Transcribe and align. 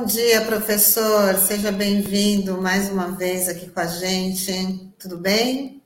Bom 0.00 0.06
dia, 0.06 0.40
professor. 0.46 1.34
Seja 1.34 1.70
bem-vindo 1.70 2.58
mais 2.58 2.88
uma 2.88 3.10
vez 3.10 3.50
aqui 3.50 3.68
com 3.68 3.80
a 3.80 3.86
gente. 3.86 4.90
Tudo 4.98 5.18
bem? 5.18 5.82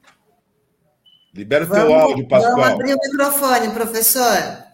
Libera 1.34 1.64
o 1.64 1.68
teu 1.68 1.92
áudio, 1.92 2.28
Pascoal. 2.28 2.54
Vamos 2.54 2.70
abrir 2.70 2.94
o 2.94 2.98
microfone, 3.02 3.70
professor. 3.72 4.64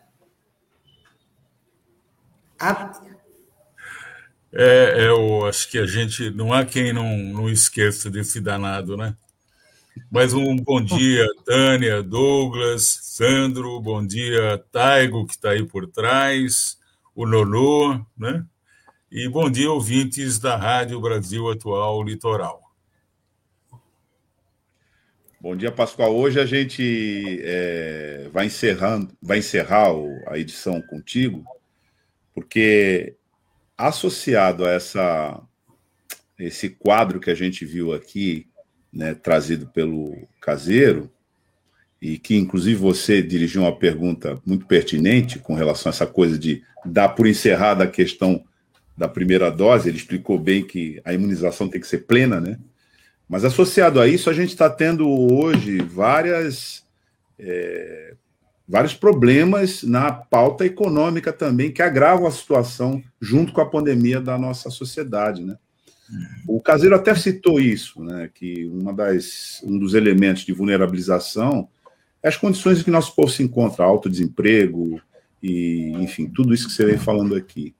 É, 4.52 5.08
eu 5.08 5.46
acho 5.46 5.70
que 5.70 5.78
a 5.78 5.86
gente 5.86 6.28
não 6.32 6.52
há 6.52 6.66
quem 6.66 6.92
não, 6.92 7.16
não 7.16 7.48
esqueça 7.48 8.10
desse 8.10 8.42
danado, 8.42 8.94
né? 8.94 9.16
Mais 10.10 10.34
um 10.34 10.54
bom 10.54 10.84
dia, 10.84 11.26
Tânia, 11.46 12.02
Douglas, 12.02 12.82
Sandro, 13.04 13.80
bom 13.80 14.06
dia, 14.06 14.62
Taigo, 14.70 15.24
que 15.24 15.32
está 15.32 15.52
aí 15.52 15.64
por 15.64 15.86
trás, 15.86 16.76
o 17.14 17.24
Nonô, 17.24 18.04
né? 18.18 18.44
E 19.12 19.28
bom 19.28 19.50
dia, 19.50 19.68
ouvintes 19.68 20.38
da 20.38 20.54
Rádio 20.54 21.00
Brasil 21.00 21.50
Atual 21.50 22.00
Litoral. 22.00 22.62
Bom 25.40 25.56
dia, 25.56 25.72
Pascoal. 25.72 26.14
Hoje 26.14 26.38
a 26.38 26.46
gente 26.46 27.40
é, 27.42 28.28
vai, 28.32 28.46
encerrando, 28.46 29.12
vai 29.20 29.38
encerrar 29.38 29.88
a 30.28 30.38
edição 30.38 30.80
contigo, 30.82 31.44
porque 32.32 33.16
associado 33.76 34.64
a 34.64 34.70
essa, 34.70 35.42
esse 36.38 36.70
quadro 36.70 37.18
que 37.18 37.32
a 37.32 37.34
gente 37.34 37.64
viu 37.64 37.92
aqui, 37.92 38.46
né, 38.92 39.12
trazido 39.12 39.66
pelo 39.66 40.16
Caseiro, 40.40 41.10
e 42.00 42.16
que 42.16 42.36
inclusive 42.36 42.76
você 42.76 43.20
dirigiu 43.20 43.62
uma 43.62 43.76
pergunta 43.76 44.40
muito 44.46 44.66
pertinente 44.66 45.40
com 45.40 45.54
relação 45.54 45.90
a 45.90 45.94
essa 45.94 46.06
coisa 46.06 46.38
de 46.38 46.62
dar 46.86 47.08
por 47.08 47.26
encerrada 47.26 47.82
a 47.82 47.90
questão 47.90 48.44
da 49.00 49.08
primeira 49.08 49.50
dose, 49.50 49.88
ele 49.88 49.96
explicou 49.96 50.38
bem 50.38 50.62
que 50.62 51.00
a 51.06 51.14
imunização 51.14 51.66
tem 51.66 51.80
que 51.80 51.86
ser 51.86 52.00
plena, 52.00 52.38
né? 52.38 52.58
Mas 53.26 53.46
associado 53.46 53.98
a 53.98 54.06
isso, 54.06 54.28
a 54.28 54.34
gente 54.34 54.50
está 54.50 54.68
tendo 54.68 55.08
hoje 55.08 55.78
várias, 55.78 56.84
é, 57.38 58.12
vários 58.68 58.92
problemas 58.92 59.82
na 59.82 60.12
pauta 60.12 60.66
econômica 60.66 61.32
também 61.32 61.72
que 61.72 61.80
agravam 61.80 62.26
a 62.26 62.30
situação 62.30 63.02
junto 63.18 63.54
com 63.54 63.62
a 63.62 63.70
pandemia 63.70 64.20
da 64.20 64.36
nossa 64.36 64.68
sociedade, 64.68 65.42
né? 65.42 65.56
O 66.46 66.60
Caseiro 66.60 66.94
até 66.94 67.14
citou 67.14 67.58
isso, 67.58 68.02
né? 68.04 68.28
Que 68.34 68.66
uma 68.66 68.92
das, 68.92 69.62
um 69.64 69.78
dos 69.78 69.94
elementos 69.94 70.44
de 70.44 70.52
vulnerabilização 70.52 71.70
é 72.22 72.28
as 72.28 72.36
condições 72.36 72.80
em 72.80 72.84
que 72.84 72.90
nosso 72.90 73.16
povo 73.16 73.30
se 73.30 73.42
encontra, 73.42 73.82
alto 73.82 74.10
desemprego 74.10 75.00
e, 75.42 75.90
enfim, 76.00 76.26
tudo 76.26 76.52
isso 76.52 76.66
que 76.66 76.74
você 76.74 76.84
vem 76.84 76.98
falando 76.98 77.34
aqui. 77.34 77.74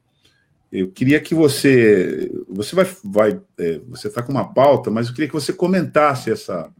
Eu 0.72 0.90
queria 0.90 1.20
que 1.20 1.34
você. 1.34 2.30
Você 2.48 2.76
vai. 2.76 2.86
vai 3.02 3.40
é, 3.58 3.80
você 3.88 4.06
está 4.08 4.22
com 4.22 4.30
uma 4.30 4.52
pauta, 4.54 4.90
mas 4.90 5.08
eu 5.08 5.14
queria 5.14 5.26
que 5.26 5.34
você 5.34 5.52
comentasse 5.52 6.30
essa, 6.30 6.72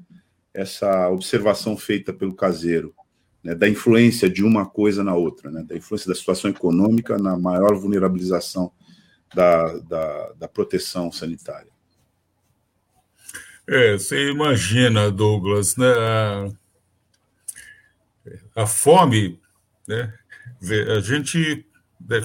essa 0.54 1.09
observação 1.09 1.76
feita 1.76 2.12
pelo 2.12 2.34
caseiro, 2.34 2.94
né, 3.42 3.54
da 3.54 3.69
influência 3.69 4.31
de 4.31 4.44
uma 4.44 4.64
coisa 4.64 5.03
na 5.03 5.14
outra, 5.14 5.50
né, 5.50 5.64
da 5.64 5.76
influência 5.76 6.09
da 6.09 6.14
situação 6.14 6.50
econômica 6.50 7.19
na 7.19 7.37
maior 7.37 7.75
vulnerabilização 7.75 8.70
da, 9.34 9.78
da, 9.78 10.32
da 10.34 10.48
proteção 10.48 11.10
sanitária. 11.10 11.70
É, 13.66 13.93
você 13.94 14.31
imagina, 14.31 15.10
Douglas, 15.10 15.76
né, 15.76 15.93
a, 15.93 16.48
a 18.62 18.66
fome, 18.66 19.41
né, 19.87 20.14
a 20.97 21.00
gente 21.00 21.66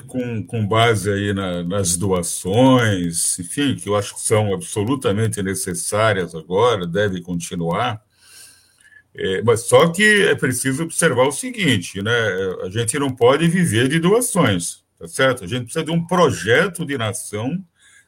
com, 0.07 0.43
com 0.45 0.67
base 0.67 1.11
aí 1.11 1.33
na, 1.33 1.63
nas 1.63 1.95
doações, 1.95 3.37
enfim, 3.39 3.75
que 3.75 3.89
eu 3.89 3.95
acho 3.95 4.15
que 4.15 4.21
são 4.21 4.53
absolutamente 4.53 5.41
necessárias 5.43 6.33
agora, 6.33 6.87
devem 6.87 7.21
continuar. 7.21 8.01
É, 9.13 9.41
mas 9.43 9.61
só 9.61 9.87
que 9.89 10.23
é 10.23 10.35
preciso 10.35 10.83
observar 10.83 11.27
o 11.27 11.31
seguinte, 11.31 12.01
né? 12.01 12.11
A 12.63 12.69
gente 12.69 12.99
não 12.99 13.09
pode 13.09 13.47
viver 13.47 13.87
de 13.87 13.99
doações, 13.99 14.83
tá 14.99 15.07
certo? 15.07 15.43
A 15.43 15.47
gente 15.47 15.65
precisa 15.65 15.85
de 15.85 15.91
um 15.91 16.05
projeto 16.05 16.85
de 16.85 16.97
nação 16.97 17.63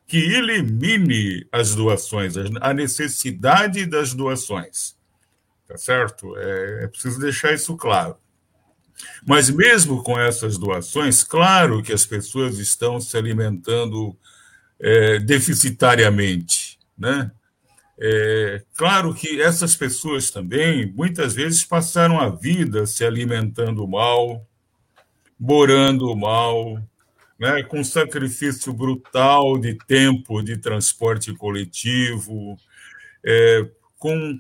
que 0.06 0.18
elimine 0.18 1.48
as 1.52 1.76
doações, 1.76 2.34
a 2.62 2.74
necessidade 2.74 3.86
das 3.86 4.14
doações, 4.14 4.98
tá 5.68 5.78
certo? 5.78 6.36
É, 6.38 6.86
é 6.86 6.88
preciso 6.88 7.20
deixar 7.20 7.54
isso 7.54 7.76
claro. 7.78 8.18
Mas 9.26 9.50
mesmo 9.50 10.04
com 10.04 10.20
essas 10.20 10.58
doações, 10.58 11.24
claro 11.24 11.84
que 11.84 11.94
as 11.94 12.06
pessoas 12.06 12.60
estão 12.60 13.00
se 13.00 13.18
alimentando 13.18 14.16
é, 14.80 15.20
deficitariamente, 15.20 16.80
né? 16.98 17.32
É, 18.00 18.62
claro 18.76 19.12
que 19.14 19.42
essas 19.42 19.76
pessoas 19.76 20.30
também 20.30 20.86
muitas 20.86 21.34
vezes 21.34 21.64
passaram 21.64 22.20
a 22.20 22.30
vida 22.30 22.86
se 22.86 23.04
alimentando 23.04 23.88
mal, 23.88 24.46
morando 25.40 26.16
mal, 26.16 26.80
né, 27.40 27.64
com 27.64 27.84
sacrifício 27.84 28.72
brutal 28.72 29.58
de 29.58 29.76
tempo 29.88 30.44
de 30.44 30.58
transporte 30.58 31.34
coletivo, 31.34 32.58
é, 33.26 33.68
com 33.98 34.40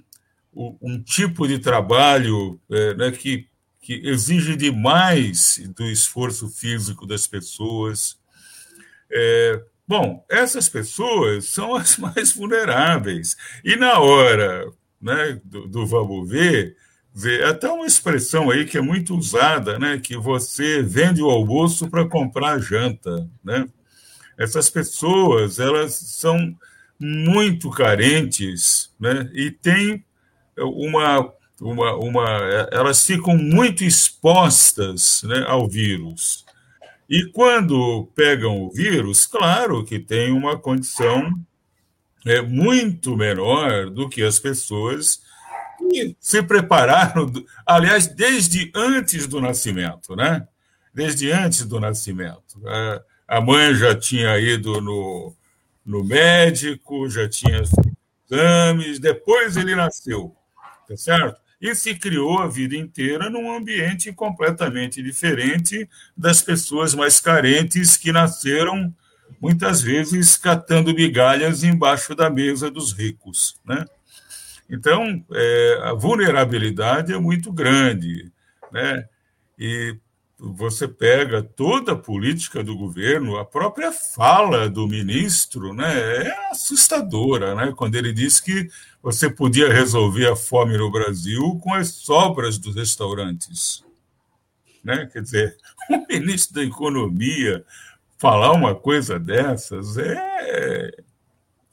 um 0.53 1.01
tipo 1.01 1.47
de 1.47 1.59
trabalho 1.59 2.59
é, 2.71 2.93
né, 2.95 3.11
que 3.11 3.47
que 3.87 4.01
exige 4.03 4.57
demais 4.57 5.61
do 5.73 5.85
esforço 5.85 6.49
físico 6.49 7.07
das 7.07 7.25
pessoas. 7.25 8.17
É, 9.09 9.63
bom, 9.87 10.25
essas 10.29 10.67
pessoas 10.67 11.45
são 11.45 11.73
as 11.73 11.95
mais 11.97 12.33
vulneráveis. 12.33 13.37
E 13.63 13.77
na 13.77 13.97
hora 13.99 14.69
né, 15.01 15.39
do, 15.41 15.69
do 15.69 15.87
vamos 15.87 16.29
ver, 16.29 16.75
ver, 17.15 17.45
até 17.45 17.71
uma 17.71 17.85
expressão 17.85 18.51
aí 18.51 18.65
que 18.65 18.77
é 18.77 18.81
muito 18.81 19.15
usada, 19.15 19.79
né, 19.79 19.97
que 19.97 20.17
você 20.17 20.83
vende 20.83 21.21
o 21.21 21.29
almoço 21.29 21.89
para 21.89 22.05
comprar 22.05 22.55
a 22.55 22.59
janta. 22.59 23.25
Né? 23.41 23.69
Essas 24.37 24.69
pessoas 24.69 25.59
elas 25.59 25.93
são 25.93 26.53
muito 26.99 27.69
carentes 27.69 28.93
né, 28.99 29.31
e 29.33 29.49
têm 29.49 30.03
uma 30.57 31.36
uma, 31.61 31.95
uma, 31.95 32.27
elas 32.71 33.05
ficam 33.05 33.37
muito 33.37 33.83
expostas 33.83 35.23
né, 35.23 35.43
ao 35.47 35.67
vírus. 35.67 36.45
E 37.09 37.25
quando 37.31 38.09
pegam 38.15 38.61
o 38.61 38.71
vírus, 38.71 39.25
claro 39.25 39.83
que 39.83 39.97
tem 39.97 40.31
uma 40.31 40.57
condição 40.57 41.31
é, 42.25 42.41
muito 42.41 43.15
menor 43.15 43.89
do 43.89 44.09
que 44.09 44.21
as 44.21 44.39
pessoas 44.39 45.21
que 45.77 46.15
se 46.19 46.43
prepararam, 46.43 47.31
aliás, 47.65 48.07
desde 48.07 48.71
antes 48.75 49.27
do 49.27 49.39
nascimento, 49.39 50.15
né? 50.15 50.47
Desde 50.93 51.31
antes 51.31 51.65
do 51.65 51.79
nascimento. 51.79 52.61
A 53.27 53.39
mãe 53.39 53.73
já 53.75 53.95
tinha 53.95 54.37
ido 54.39 54.81
no, 54.81 55.33
no 55.85 56.03
médico, 56.03 57.09
já 57.09 57.29
tinha 57.29 57.61
exames, 58.29 58.99
depois 58.99 59.55
ele 59.55 59.75
nasceu, 59.75 60.35
tá 60.87 60.97
certo? 60.97 61.46
E 61.59 61.73
se 61.73 61.95
criou 61.95 62.39
a 62.39 62.47
vida 62.47 62.75
inteira 62.75 63.29
num 63.29 63.51
ambiente 63.51 64.13
completamente 64.13 65.01
diferente 65.01 65.89
das 66.15 66.41
pessoas 66.41 66.93
mais 66.93 67.19
carentes 67.19 67.97
que 67.97 68.11
nasceram 68.11 68.93
muitas 69.41 69.81
vezes 69.81 70.37
catando 70.37 70.93
migalhas 70.93 71.63
embaixo 71.63 72.15
da 72.15 72.29
mesa 72.29 72.69
dos 72.71 72.93
ricos, 72.93 73.59
né? 73.65 73.85
Então, 74.69 75.23
é, 75.33 75.79
a 75.83 75.93
vulnerabilidade 75.93 77.13
é 77.13 77.17
muito 77.17 77.51
grande, 77.51 78.31
né? 78.71 79.05
E 79.57 79.97
você 80.39 80.87
pega 80.87 81.41
toda 81.41 81.93
a 81.93 81.97
política 81.97 82.63
do 82.63 82.77
governo, 82.77 83.37
a 83.37 83.45
própria 83.45 83.91
fala 83.91 84.69
do 84.69 84.87
ministro, 84.87 85.73
né, 85.73 86.27
é 86.27 86.51
assustadora, 86.51 87.55
né, 87.55 87.73
quando 87.75 87.95
ele 87.95 88.13
diz 88.13 88.39
que 88.39 88.69
você 89.01 89.29
podia 89.29 89.71
resolver 89.71 90.27
a 90.27 90.35
fome 90.35 90.77
no 90.77 90.91
Brasil 90.91 91.59
com 91.63 91.73
as 91.73 91.89
sobras 91.89 92.57
dos 92.57 92.75
restaurantes. 92.75 93.83
Né? 94.83 95.09
Quer 95.11 95.21
dizer, 95.21 95.57
o 95.89 96.05
ministro 96.09 96.55
da 96.55 96.63
Economia 96.63 97.65
falar 98.17 98.51
uma 98.51 98.75
coisa 98.75 99.19
dessas 99.19 99.97
é, 99.97 101.03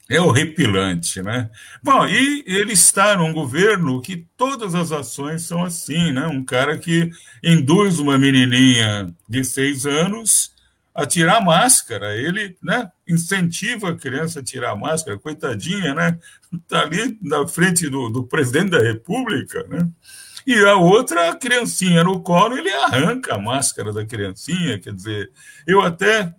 é 0.09 0.21
horripilante, 0.21 1.21
né? 1.21 1.49
Bom, 1.83 2.05
e 2.05 2.43
ele 2.45 2.73
está 2.73 3.17
num 3.17 3.33
governo 3.33 4.01
que 4.01 4.27
todas 4.37 4.75
as 4.75 4.91
ações 4.91 5.43
são 5.43 5.63
assim, 5.63 6.11
né? 6.11 6.27
Um 6.27 6.43
cara 6.43 6.77
que 6.77 7.09
induz 7.43 7.97
uma 7.97 8.17
menininha 8.17 9.13
de 9.27 9.43
seis 9.43 9.85
anos 9.85 10.53
a 10.93 11.05
tirar 11.05 11.41
máscara, 11.41 12.15
ele, 12.15 12.55
né? 12.61 12.89
Incentiva 13.07 13.89
a 13.89 13.95
criança 13.95 14.39
a 14.39 14.43
tirar 14.43 14.75
máscara, 14.75 15.17
coitadinha, 15.17 15.95
né? 15.95 16.19
Está 16.53 16.81
ali 16.81 17.17
na 17.21 17.47
frente 17.47 17.89
do, 17.89 18.09
do 18.09 18.23
presidente 18.23 18.71
da 18.71 18.79
República, 18.79 19.65
né? 19.67 19.89
E 20.45 20.53
a 20.65 20.75
outra, 20.75 21.31
a 21.31 21.35
criancinha 21.35 22.03
no 22.03 22.21
colo, 22.21 22.55
ele 22.55 22.69
arranca 22.69 23.33
a 23.33 23.39
máscara 23.39 23.91
da 23.91 24.05
criancinha, 24.05 24.79
quer 24.79 24.93
dizer, 24.93 25.31
eu 25.65 25.81
até 25.81 26.31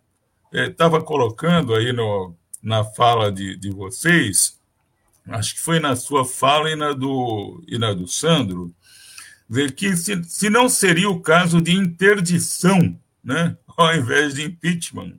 estava 0.53 1.03
colocando 1.03 1.75
aí 1.75 1.93
no, 1.93 2.33
na 2.67 2.83
fala 2.83 3.31
de, 3.31 3.57
de 3.57 3.71
vocês, 3.71 4.59
acho 5.29 5.55
que 5.55 5.61
foi 5.61 5.79
na 5.79 5.95
sua 5.95 6.25
fala 6.25 6.69
e 6.69 6.75
na 6.75 6.93
do, 6.93 7.63
e 7.69 7.79
na 7.79 7.93
do 7.93 8.09
Sandro, 8.09 8.75
dizer 9.49 9.71
que 9.71 9.97
se, 9.97 10.25
se 10.25 10.51
não 10.51 10.69
seria 10.69 11.09
o 11.09 11.21
caso 11.21 11.63
de 11.63 11.71
interdição, 11.71 12.99
né, 13.23 13.57
ao 13.79 13.95
invés 13.95 14.35
de 14.35 14.43
impeachment. 14.43 15.13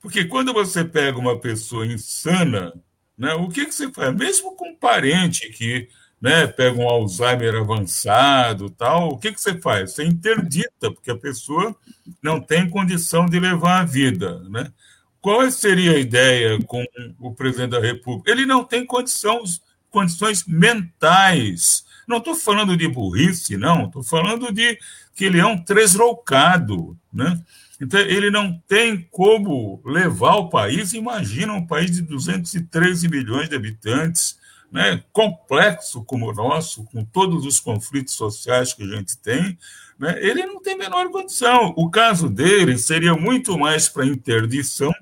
Porque 0.00 0.24
quando 0.26 0.52
você 0.52 0.84
pega 0.84 1.18
uma 1.18 1.40
pessoa 1.40 1.84
insana, 1.84 2.72
né, 3.18 3.34
o 3.34 3.48
que, 3.48 3.66
que 3.66 3.74
você 3.74 3.90
faz? 3.90 4.14
Mesmo 4.14 4.54
com 4.54 4.68
um 4.68 4.76
parente 4.76 5.50
que 5.50 5.88
né, 6.22 6.46
pega 6.46 6.78
um 6.78 6.88
Alzheimer 6.88 7.56
avançado, 7.56 8.70
tal, 8.70 9.08
o 9.08 9.18
que, 9.18 9.32
que 9.32 9.40
você 9.40 9.60
faz? 9.60 9.94
Você 9.94 10.04
interdita, 10.04 10.92
porque 10.92 11.10
a 11.10 11.18
pessoa 11.18 11.74
não 12.22 12.40
tem 12.40 12.70
condição 12.70 13.26
de 13.26 13.40
levar 13.40 13.80
a 13.80 13.84
vida. 13.84 14.38
Né? 14.48 14.72
Qual 15.20 15.50
seria 15.50 15.92
a 15.92 15.98
ideia 15.98 16.58
com 16.64 16.84
o 17.18 17.34
presidente 17.34 17.70
da 17.70 17.80
República? 17.80 18.30
Ele 18.30 18.46
não 18.46 18.64
tem 18.64 18.86
condições, 18.86 19.60
condições 19.90 20.44
mentais. 20.46 21.84
Não 22.06 22.18
estou 22.18 22.34
falando 22.34 22.76
de 22.76 22.88
burrice, 22.88 23.56
não, 23.56 23.86
estou 23.86 24.02
falando 24.02 24.52
de 24.52 24.78
que 25.14 25.24
ele 25.24 25.40
é 25.40 25.46
um 25.46 25.58
tresloucado. 25.58 26.96
Né? 27.12 27.40
Então, 27.80 28.00
ele 28.00 28.30
não 28.30 28.62
tem 28.68 29.08
como 29.10 29.82
levar 29.84 30.36
o 30.36 30.48
país. 30.48 30.92
Imagina 30.92 31.52
um 31.52 31.66
país 31.66 31.90
de 31.90 32.02
213 32.02 33.08
milhões 33.08 33.48
de 33.48 33.56
habitantes, 33.56 34.38
né, 34.70 35.02
complexo 35.12 36.04
como 36.04 36.30
o 36.30 36.34
nosso, 36.34 36.84
com 36.84 37.04
todos 37.04 37.46
os 37.46 37.58
conflitos 37.58 38.14
sociais 38.14 38.74
que 38.74 38.82
a 38.82 38.96
gente 38.96 39.16
tem, 39.18 39.58
né, 39.98 40.18
ele 40.20 40.44
não 40.44 40.60
tem 40.60 40.76
menor 40.76 41.10
condição. 41.10 41.72
O 41.76 41.90
caso 41.90 42.28
dele 42.28 42.76
seria 42.76 43.14
muito 43.14 43.58
mais 43.58 43.88
para 43.88 44.06
interdição 44.06 44.92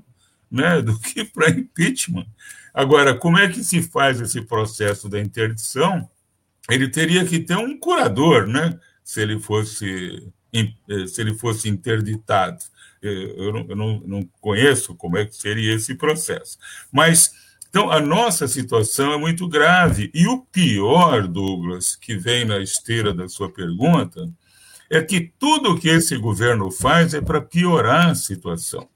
né, 0.50 0.80
do 0.82 0.98
que 0.98 1.24
para 1.32 1.50
impeachment. 1.50 2.26
Agora, 2.72 3.14
como 3.14 3.38
é 3.38 3.48
que 3.48 3.64
se 3.64 3.82
faz 3.82 4.20
esse 4.20 4.42
processo 4.42 5.08
da 5.08 5.20
interdição? 5.20 6.08
Ele 6.68 6.88
teria 6.88 7.24
que 7.24 7.38
ter 7.38 7.56
um 7.56 7.78
curador, 7.78 8.46
né, 8.46 8.78
se 9.02 9.20
ele 9.20 9.38
fosse 9.38 10.32
eh, 10.88 11.06
se 11.06 11.20
ele 11.20 11.34
fosse 11.34 11.68
interditado. 11.68 12.58
Eh, 13.02 13.34
eu 13.36 13.52
não, 13.52 13.66
eu 13.68 13.76
não, 14.06 14.28
conheço 14.40 14.94
como 14.94 15.18
é 15.18 15.26
que 15.26 15.36
seria 15.36 15.74
esse 15.74 15.94
processo. 15.94 16.58
Mas, 16.90 17.32
então, 17.68 17.90
a 17.90 18.00
nossa 18.00 18.48
situação 18.48 19.12
é 19.12 19.18
muito 19.18 19.46
grave. 19.48 20.10
E 20.14 20.26
o 20.26 20.40
pior, 20.40 21.26
Douglas, 21.28 21.96
que 21.96 22.16
vem 22.16 22.44
na 22.44 22.58
esteira 22.58 23.12
da 23.12 23.28
sua 23.28 23.52
pergunta, 23.52 24.30
é 24.90 25.02
que 25.02 25.32
tudo 25.38 25.78
que 25.78 25.88
esse 25.88 26.16
governo 26.16 26.70
faz 26.70 27.12
é 27.12 27.20
para 27.20 27.40
piorar 27.40 28.10
a 28.10 28.14
situação. 28.14 28.88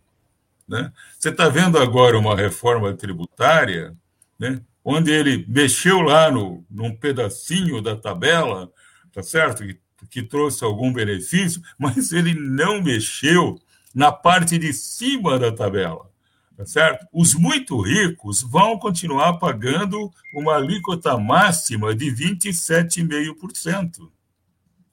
Né? 0.70 0.90
Você 1.19 1.28
está 1.31 1.49
vendo 1.49 1.78
agora 1.78 2.17
uma 2.17 2.37
reforma 2.37 2.94
tributária, 2.94 3.96
né, 4.38 4.62
onde 4.84 5.11
ele 5.11 5.44
mexeu 5.49 6.00
lá 6.00 6.31
no, 6.31 6.64
num 6.70 6.94
pedacinho 6.94 7.82
da 7.82 7.96
tabela, 7.96 8.70
tá 9.12 9.20
certo? 9.20 9.64
que 10.08 10.22
trouxe 10.22 10.62
algum 10.64 10.93
benefício, 10.93 11.61
mas 11.76 12.12
ele 12.12 12.34
não 12.34 12.81
mexeu 12.81 13.61
na 13.93 14.12
parte 14.12 14.56
de 14.56 14.72
cima 14.72 15.40
da 15.40 15.50
tabela. 15.52 16.08
Tá 16.56 16.64
certo? 16.64 17.05
Os 17.12 17.34
muito 17.34 17.81
ricos 17.81 18.40
vão 18.43 18.78
continuar 18.78 19.38
pagando 19.38 20.08
uma 20.34 20.55
alíquota 20.56 21.19
máxima 21.19 21.94
de 21.94 22.06
27,5%. 22.06 24.08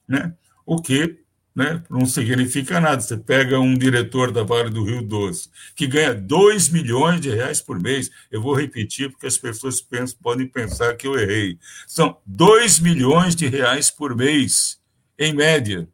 Né? 0.08 0.34
O 0.66 0.82
que 0.82 1.20
né, 1.58 1.82
não 1.90 2.06
significa 2.06 2.78
nada. 2.78 3.00
Você 3.00 3.16
pega 3.16 3.58
um 3.58 3.76
diretor 3.76 4.30
da 4.30 4.44
Vale 4.44 4.70
do 4.70 4.84
Rio 4.84 5.02
Doce, 5.02 5.50
que 5.74 5.88
ganha 5.88 6.14
2 6.14 6.68
milhões 6.68 7.20
de 7.20 7.30
reais 7.30 7.60
por 7.60 7.82
mês. 7.82 8.12
Eu 8.30 8.40
vou 8.40 8.54
repetir, 8.54 9.10
porque 9.10 9.26
as 9.26 9.36
pessoas 9.36 9.80
pensam, 9.80 10.16
podem 10.22 10.46
pensar 10.46 10.94
que 10.94 11.04
eu 11.04 11.18
errei. 11.18 11.58
São 11.84 12.16
2 12.24 12.78
milhões 12.78 13.34
de 13.34 13.48
reais 13.48 13.90
por 13.90 14.14
mês 14.14 14.78
em 15.18 15.34
média. 15.34 15.88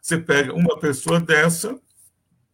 Você 0.00 0.16
pega 0.16 0.54
uma 0.54 0.78
pessoa 0.78 1.18
dessa, 1.18 1.76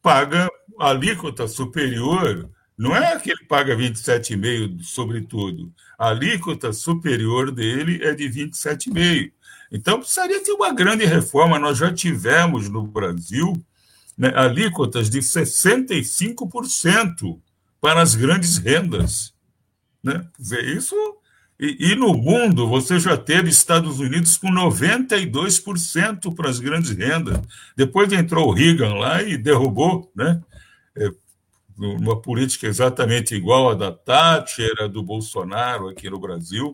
paga 0.00 0.48
alíquota 0.80 1.46
superior, 1.46 2.48
não 2.76 2.96
é 2.96 3.18
que 3.20 3.30
ele 3.30 3.44
paga 3.44 3.76
27,5 3.76 4.82
sobre 4.82 5.20
tudo, 5.20 5.70
a 5.98 6.08
alíquota 6.08 6.72
superior 6.72 7.50
dele 7.50 8.02
é 8.02 8.14
de 8.14 8.24
27,5. 8.30 9.32
Então, 9.70 10.00
precisaria 10.00 10.42
ter 10.42 10.52
uma 10.52 10.72
grande 10.72 11.04
reforma. 11.04 11.58
Nós 11.58 11.76
já 11.78 11.92
tivemos 11.92 12.68
no 12.68 12.86
Brasil 12.86 13.52
né, 14.16 14.32
alíquotas 14.34 15.10
de 15.10 15.18
65% 15.20 17.38
para 17.80 18.00
as 18.00 18.14
grandes 18.14 18.58
rendas. 18.58 19.34
Né? 20.02 20.26
Isso 20.76 20.94
e, 21.58 21.92
e, 21.92 21.96
no 21.96 22.12
mundo, 22.12 22.68
você 22.68 23.00
já 23.00 23.16
teve 23.16 23.48
Estados 23.48 23.98
Unidos 23.98 24.36
com 24.36 24.48
92% 24.48 26.34
para 26.34 26.50
as 26.50 26.60
grandes 26.60 26.90
rendas. 26.90 27.40
Depois 27.74 28.12
entrou 28.12 28.48
o 28.48 28.52
Reagan 28.52 28.94
lá 28.94 29.22
e 29.22 29.38
derrubou, 29.38 30.12
né? 30.14 30.42
É, 30.94 31.10
uma 31.78 32.20
política 32.20 32.66
exatamente 32.66 33.34
igual 33.34 33.70
à 33.70 33.74
da 33.74 33.90
Thatcher, 33.90 34.72
a 34.80 34.86
do 34.86 35.02
Bolsonaro 35.02 35.88
aqui 35.88 36.10
no 36.10 36.18
Brasil. 36.18 36.72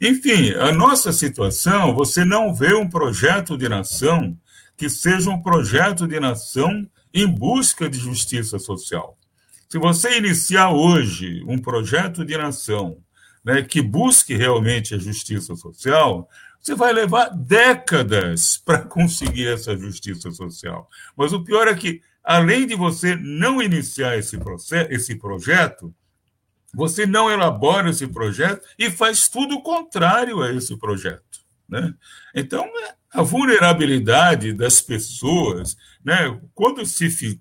Enfim, 0.00 0.52
a 0.52 0.72
nossa 0.72 1.12
situação, 1.12 1.94
você 1.94 2.24
não 2.24 2.54
vê 2.54 2.74
um 2.74 2.88
projeto 2.88 3.56
de 3.56 3.68
nação 3.68 4.36
que 4.76 4.88
seja 4.88 5.28
um 5.30 5.42
projeto 5.42 6.06
de 6.06 6.20
nação 6.20 6.88
em 7.12 7.26
busca 7.26 7.88
de 7.88 7.98
justiça 7.98 8.58
social. 8.58 9.18
Se 9.68 9.78
você 9.78 10.16
iniciar 10.16 10.70
hoje 10.70 11.42
um 11.46 11.58
projeto 11.58 12.24
de 12.24 12.36
nação 12.36 12.98
né, 13.44 13.62
que 13.62 13.82
busque 13.82 14.34
realmente 14.34 14.94
a 14.94 14.98
justiça 14.98 15.56
social, 15.56 16.28
você 16.60 16.74
vai 16.74 16.92
levar 16.92 17.30
décadas 17.30 18.56
para 18.64 18.78
conseguir 18.78 19.48
essa 19.48 19.76
justiça 19.76 20.30
social. 20.30 20.88
Mas 21.16 21.32
o 21.32 21.42
pior 21.42 21.66
é 21.66 21.74
que, 21.74 22.00
além 22.22 22.66
de 22.66 22.74
você 22.74 23.16
não 23.16 23.60
iniciar 23.60 24.16
esse, 24.16 24.38
processo, 24.38 24.92
esse 24.92 25.16
projeto, 25.16 25.92
você 26.78 27.04
não 27.04 27.28
elabora 27.28 27.90
esse 27.90 28.06
projeto 28.06 28.64
e 28.78 28.88
faz 28.88 29.28
tudo 29.28 29.56
o 29.56 29.62
contrário 29.62 30.40
a 30.40 30.52
esse 30.52 30.76
projeto. 30.76 31.40
Né? 31.68 31.92
Então, 32.32 32.64
a 33.12 33.20
vulnerabilidade 33.20 34.52
das 34.52 34.80
pessoas, 34.80 35.76
né, 36.04 36.40
quando 36.54 36.86
se 36.86 37.40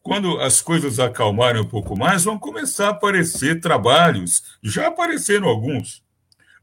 quando 0.00 0.40
as 0.40 0.62
coisas 0.62 0.98
acalmarem 0.98 1.60
um 1.60 1.68
pouco 1.68 1.94
mais, 1.94 2.24
vão 2.24 2.38
começar 2.38 2.86
a 2.86 2.90
aparecer 2.92 3.60
trabalhos, 3.60 4.42
já 4.62 4.86
apareceram 4.86 5.46
alguns, 5.46 6.02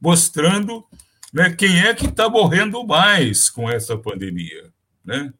mostrando 0.01 0.83
né, 1.31 1.51
quem 1.51 1.81
é 1.81 1.93
que 1.93 2.07
está 2.07 2.27
morrendo 2.27 2.83
mais 2.83 3.47
com 3.47 3.69
essa 3.69 3.95
pandemia. 3.95 4.71
Né? 5.05 5.31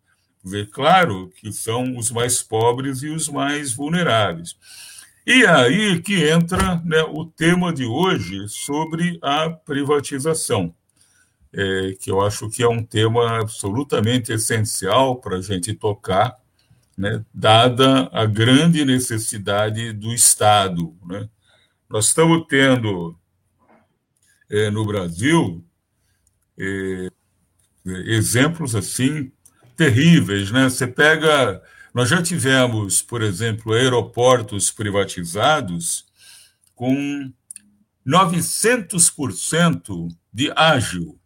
Ver 0.46 0.70
claro 0.70 1.34
que 1.38 1.52
são 1.52 1.98
os 1.98 2.12
mais 2.12 2.44
pobres 2.44 3.02
e 3.02 3.08
os 3.08 3.28
mais 3.28 3.74
vulneráveis. 3.74 4.56
E 5.30 5.46
aí 5.46 6.02
que 6.02 6.24
entra 6.24 6.82
né, 6.86 7.02
o 7.02 7.26
tema 7.26 7.74
de 7.74 7.84
hoje 7.84 8.48
sobre 8.48 9.20
a 9.22 9.50
privatização, 9.50 10.74
é, 11.52 11.98
que 12.00 12.10
eu 12.10 12.22
acho 12.22 12.50
que 12.50 12.64
é 12.64 12.70
um 12.70 12.82
tema 12.82 13.42
absolutamente 13.42 14.32
essencial 14.32 15.18
para 15.18 15.36
a 15.36 15.42
gente 15.42 15.74
tocar 15.74 16.34
né, 16.98 17.26
dada 17.34 18.10
a 18.14 18.26
grande 18.26 18.86
necessidade 18.86 19.92
do 19.92 20.14
Estado. 20.14 20.96
Né? 21.06 21.28
Nós 21.90 22.08
estamos 22.08 22.46
tendo 22.48 23.14
é, 24.50 24.72
no 24.72 24.86
Brasil 24.86 25.62
é, 26.58 27.10
exemplos 27.86 28.78
assim 28.78 29.30
terríveis. 29.76 30.52
Né? 30.52 30.70
Você 30.70 30.88
pega. 30.88 31.62
Nós 31.94 32.10
já 32.10 32.22
tivemos, 32.22 33.02
por 33.02 33.22
exemplo, 33.22 33.74
aeroportos 33.74 34.72
privatizados 34.72 36.06
com 36.76 37.32
900% 38.06 40.10
de 40.32 40.52
ágil. 40.56 41.20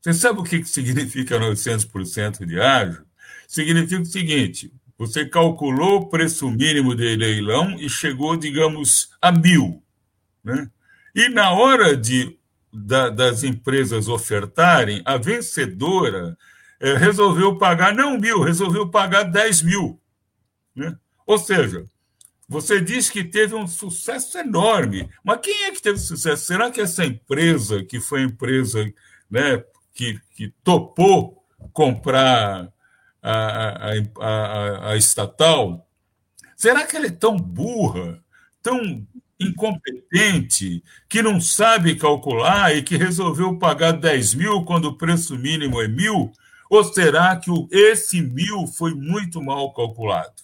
Você 0.00 0.12
sabe 0.12 0.40
o 0.40 0.44
que 0.44 0.64
significa 0.64 1.38
900% 1.38 2.44
de 2.44 2.60
ágil? 2.60 3.04
Significa 3.48 4.02
o 4.02 4.06
seguinte: 4.06 4.72
você 4.98 5.24
calculou 5.24 6.00
o 6.00 6.08
preço 6.08 6.50
mínimo 6.50 6.94
de 6.94 7.16
leilão 7.16 7.78
e 7.80 7.88
chegou, 7.88 8.36
digamos, 8.36 9.10
a 9.20 9.32
mil. 9.32 9.82
Né? 10.42 10.70
E 11.14 11.28
na 11.28 11.52
hora 11.52 11.96
de, 11.96 12.36
da, 12.72 13.08
das 13.08 13.42
empresas 13.42 14.08
ofertarem, 14.08 15.00
a 15.04 15.16
vencedora 15.16 16.36
é, 16.84 16.96
resolveu 16.96 17.56
pagar, 17.56 17.94
não 17.94 18.18
mil, 18.18 18.42
resolveu 18.42 18.88
pagar 18.88 19.24
10 19.24 19.62
mil. 19.62 20.00
Né? 20.74 20.96
Ou 21.26 21.38
seja, 21.38 21.86
você 22.48 22.80
diz 22.80 23.08
que 23.08 23.24
teve 23.24 23.54
um 23.54 23.66
sucesso 23.66 24.38
enorme, 24.38 25.08
mas 25.24 25.40
quem 25.40 25.64
é 25.64 25.70
que 25.70 25.82
teve 25.82 25.98
sucesso? 25.98 26.44
Será 26.44 26.70
que 26.70 26.80
essa 26.80 27.04
empresa, 27.04 27.84
que 27.84 28.00
foi 28.00 28.20
a 28.20 28.24
empresa 28.24 28.84
né, 29.30 29.64
que, 29.92 30.20
que 30.36 30.52
topou 30.62 31.42
comprar 31.72 32.68
a, 33.22 33.32
a, 33.32 33.92
a, 34.20 34.90
a 34.90 34.96
estatal, 34.96 35.84
Será 36.64 36.86
que 36.86 36.96
ela 36.96 37.06
é 37.06 37.10
tão 37.10 37.36
burra, 37.36 38.22
tão 38.62 39.06
incompetente, 39.38 40.82
que 41.08 41.20
não 41.20 41.38
sabe 41.38 41.94
calcular 41.94 42.74
e 42.74 42.82
que 42.82 42.96
resolveu 42.96 43.58
pagar 43.58 43.92
10 43.92 44.34
mil 44.34 44.64
quando 44.64 44.86
o 44.86 44.96
preço 44.96 45.36
mínimo 45.36 45.82
é 45.82 45.88
mil? 45.88 46.32
Ou 46.74 46.84
será 46.84 47.36
que 47.36 47.50
esse 47.70 48.20
mil 48.20 48.66
foi 48.66 48.94
muito 48.94 49.42
mal 49.42 49.72
calculado? 49.72 50.42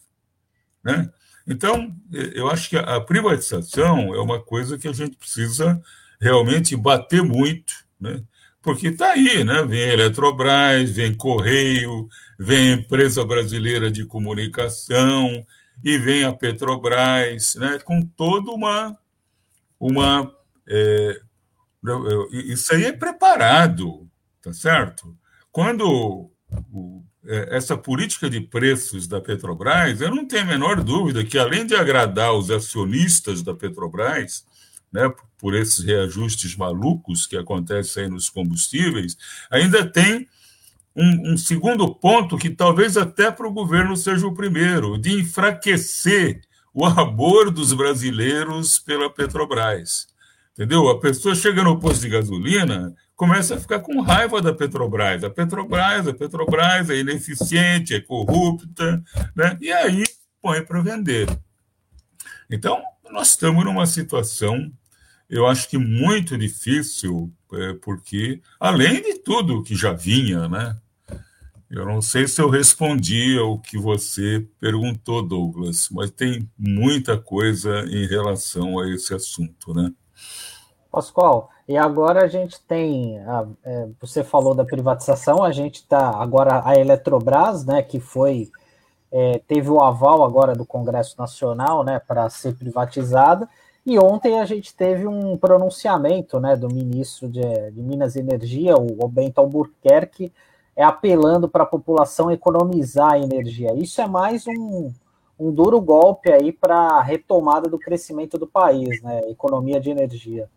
Né? 0.83 1.11
Então, 1.47 1.95
eu 2.13 2.49
acho 2.49 2.71
que 2.71 2.77
a 2.77 3.01
privatização 3.01 4.15
é 4.15 4.21
uma 4.21 4.41
coisa 4.41 4.79
que 4.79 4.87
a 4.87 4.93
gente 4.93 5.17
precisa 5.17 5.81
realmente 6.21 6.77
bater 6.77 7.23
muito, 7.23 7.73
né? 8.01 8.23
porque 8.63 8.89
está 8.89 9.13
aí, 9.13 9.43
né? 9.43 9.63
vem 9.65 9.81
Eletrobras, 9.81 10.91
vem 10.91 11.15
Correio, 11.15 12.09
vem 12.39 12.73
Empresa 12.73 13.25
Brasileira 13.25 13.91
de 13.91 14.05
Comunicação, 14.05 15.45
e 15.83 15.99
vem 15.99 16.25
a 16.25 16.33
Petrobras, 16.33 17.55
né, 17.57 17.79
com 17.79 18.03
toda 18.03 18.51
uma. 18.51 18.99
uma 19.79 20.35
é, 20.69 21.21
isso 22.33 22.75
aí 22.75 22.85
é 22.85 22.93
preparado, 22.93 24.07
tá 24.43 24.53
certo? 24.53 25.17
Quando 25.53 26.31
é, 27.25 27.57
essa 27.57 27.77
política 27.77 28.31
de 28.31 28.41
preços 28.41 29.07
da 29.07 29.21
Petrobras, 29.21 30.01
eu 30.01 30.11
não 30.11 30.27
tenho 30.27 30.43
a 30.43 30.47
menor 30.47 30.83
dúvida 30.83 31.25
que, 31.25 31.39
além 31.39 31.67
de 31.67 31.75
agradar 31.75 32.33
os 32.33 32.51
acionistas 32.51 33.43
da 33.43 33.55
Petrobras, 33.55 34.45
né, 34.93 35.13
por 35.39 35.55
esses 35.55 35.85
reajustes 35.85 36.57
malucos 36.57 37.27
que 37.27 37.37
acontecem 37.37 38.09
nos 38.09 38.29
combustíveis, 38.29 39.17
ainda 39.51 39.85
tem 39.85 40.27
um, 40.95 41.33
um 41.33 41.37
segundo 41.37 41.95
ponto 41.95 42.37
que 42.37 42.51
talvez 42.51 42.97
até 42.97 43.31
para 43.31 43.47
o 43.47 43.53
governo 43.53 43.97
seja 43.97 44.27
o 44.27 44.35
primeiro, 44.35 44.99
de 44.99 45.13
enfraquecer 45.21 46.41
o 46.73 46.85
amor 46.85 47.51
dos 47.51 47.73
brasileiros 47.73 48.79
pela 48.79 49.11
Petrobras. 49.11 50.09
Entendeu? 50.53 50.89
A 50.89 51.01
pessoa 51.01 51.35
chega 51.35 51.63
no 51.63 51.79
posto 51.79 52.03
de 52.03 52.09
gasolina, 52.09 52.95
começa 53.21 53.55
a 53.55 53.61
ficar 53.61 53.81
com 53.81 54.01
raiva 54.01 54.41
da 54.41 54.51
Petrobras. 54.51 55.23
A 55.23 55.29
Petrobras, 55.29 56.09
a 56.09 56.15
Petrobras 56.15 56.89
é 56.89 57.01
ineficiente, 57.01 57.93
é 57.93 58.01
corrupta, 58.01 59.05
né? 59.37 59.59
e 59.61 59.71
aí 59.71 60.05
põe 60.41 60.65
para 60.65 60.81
vender. 60.81 61.29
Então, 62.51 62.83
nós 63.11 63.29
estamos 63.29 63.63
numa 63.63 63.85
situação, 63.85 64.73
eu 65.29 65.47
acho 65.47 65.69
que 65.69 65.77
muito 65.77 66.39
difícil 66.39 67.31
é, 67.53 67.75
porque, 67.75 68.41
além 68.59 69.03
de 69.03 69.19
tudo 69.19 69.63
que 69.63 69.77
já 69.77 69.93
vinha, 69.93 70.49
né? 70.49 70.79
Eu 71.69 71.85
não 71.85 72.01
sei 72.01 72.27
se 72.27 72.41
eu 72.41 72.49
respondi 72.49 73.39
ao 73.39 73.59
que 73.59 73.77
você 73.77 74.49
perguntou, 74.59 75.21
Douglas, 75.21 75.91
mas 75.91 76.11
tem 76.11 76.49
muita 76.59 77.19
coisa 77.19 77.85
em 77.85 78.07
relação 78.07 78.79
a 78.79 78.89
esse 78.89 79.13
assunto, 79.13 79.75
né? 79.75 79.93
Pascoal, 80.91 81.51
e 81.71 81.77
agora 81.77 82.25
a 82.25 82.27
gente 82.27 82.61
tem, 82.63 83.21
a, 83.21 83.47
é, 83.65 83.89
você 84.01 84.25
falou 84.25 84.57
da 84.57 84.65
privatização, 84.65 85.45
a 85.45 85.53
gente 85.53 85.77
está 85.77 86.11
agora 86.21 86.63
a 86.65 86.77
Eletrobras, 86.77 87.65
né, 87.65 87.81
que 87.81 88.01
foi 88.01 88.51
é, 89.13 89.41
teve 89.47 89.71
o 89.71 89.79
aval 89.79 90.25
agora 90.25 90.53
do 90.53 90.67
Congresso 90.67 91.15
Nacional, 91.17 91.85
né, 91.85 92.01
para 92.01 92.29
ser 92.29 92.57
privatizada. 92.57 93.49
E 93.87 93.97
ontem 94.01 94.41
a 94.41 94.45
gente 94.45 94.75
teve 94.75 95.07
um 95.07 95.37
pronunciamento 95.37 96.41
né, 96.41 96.57
do 96.57 96.67
ministro 96.67 97.29
de, 97.29 97.71
de 97.71 97.81
Minas 97.81 98.17
e 98.17 98.19
Energia, 98.19 98.75
o 98.77 99.07
Bento 99.07 99.39
Albuquerque, 99.39 100.33
é, 100.75 100.83
apelando 100.83 101.49
para 101.49 101.63
a 101.63 101.67
população 101.67 102.33
economizar 102.33 103.15
energia. 103.15 103.73
Isso 103.77 104.01
é 104.01 104.09
mais 104.09 104.45
um, 104.45 104.93
um 105.39 105.53
duro 105.53 105.81
golpe 105.81 106.33
aí 106.33 106.51
para 106.51 106.75
a 106.75 107.01
retomada 107.01 107.71
do 107.71 107.79
crescimento 107.79 108.37
do 108.37 108.47
país, 108.49 109.01
né? 109.03 109.21
Economia 109.31 109.79
de 109.79 109.91
energia. 109.91 110.49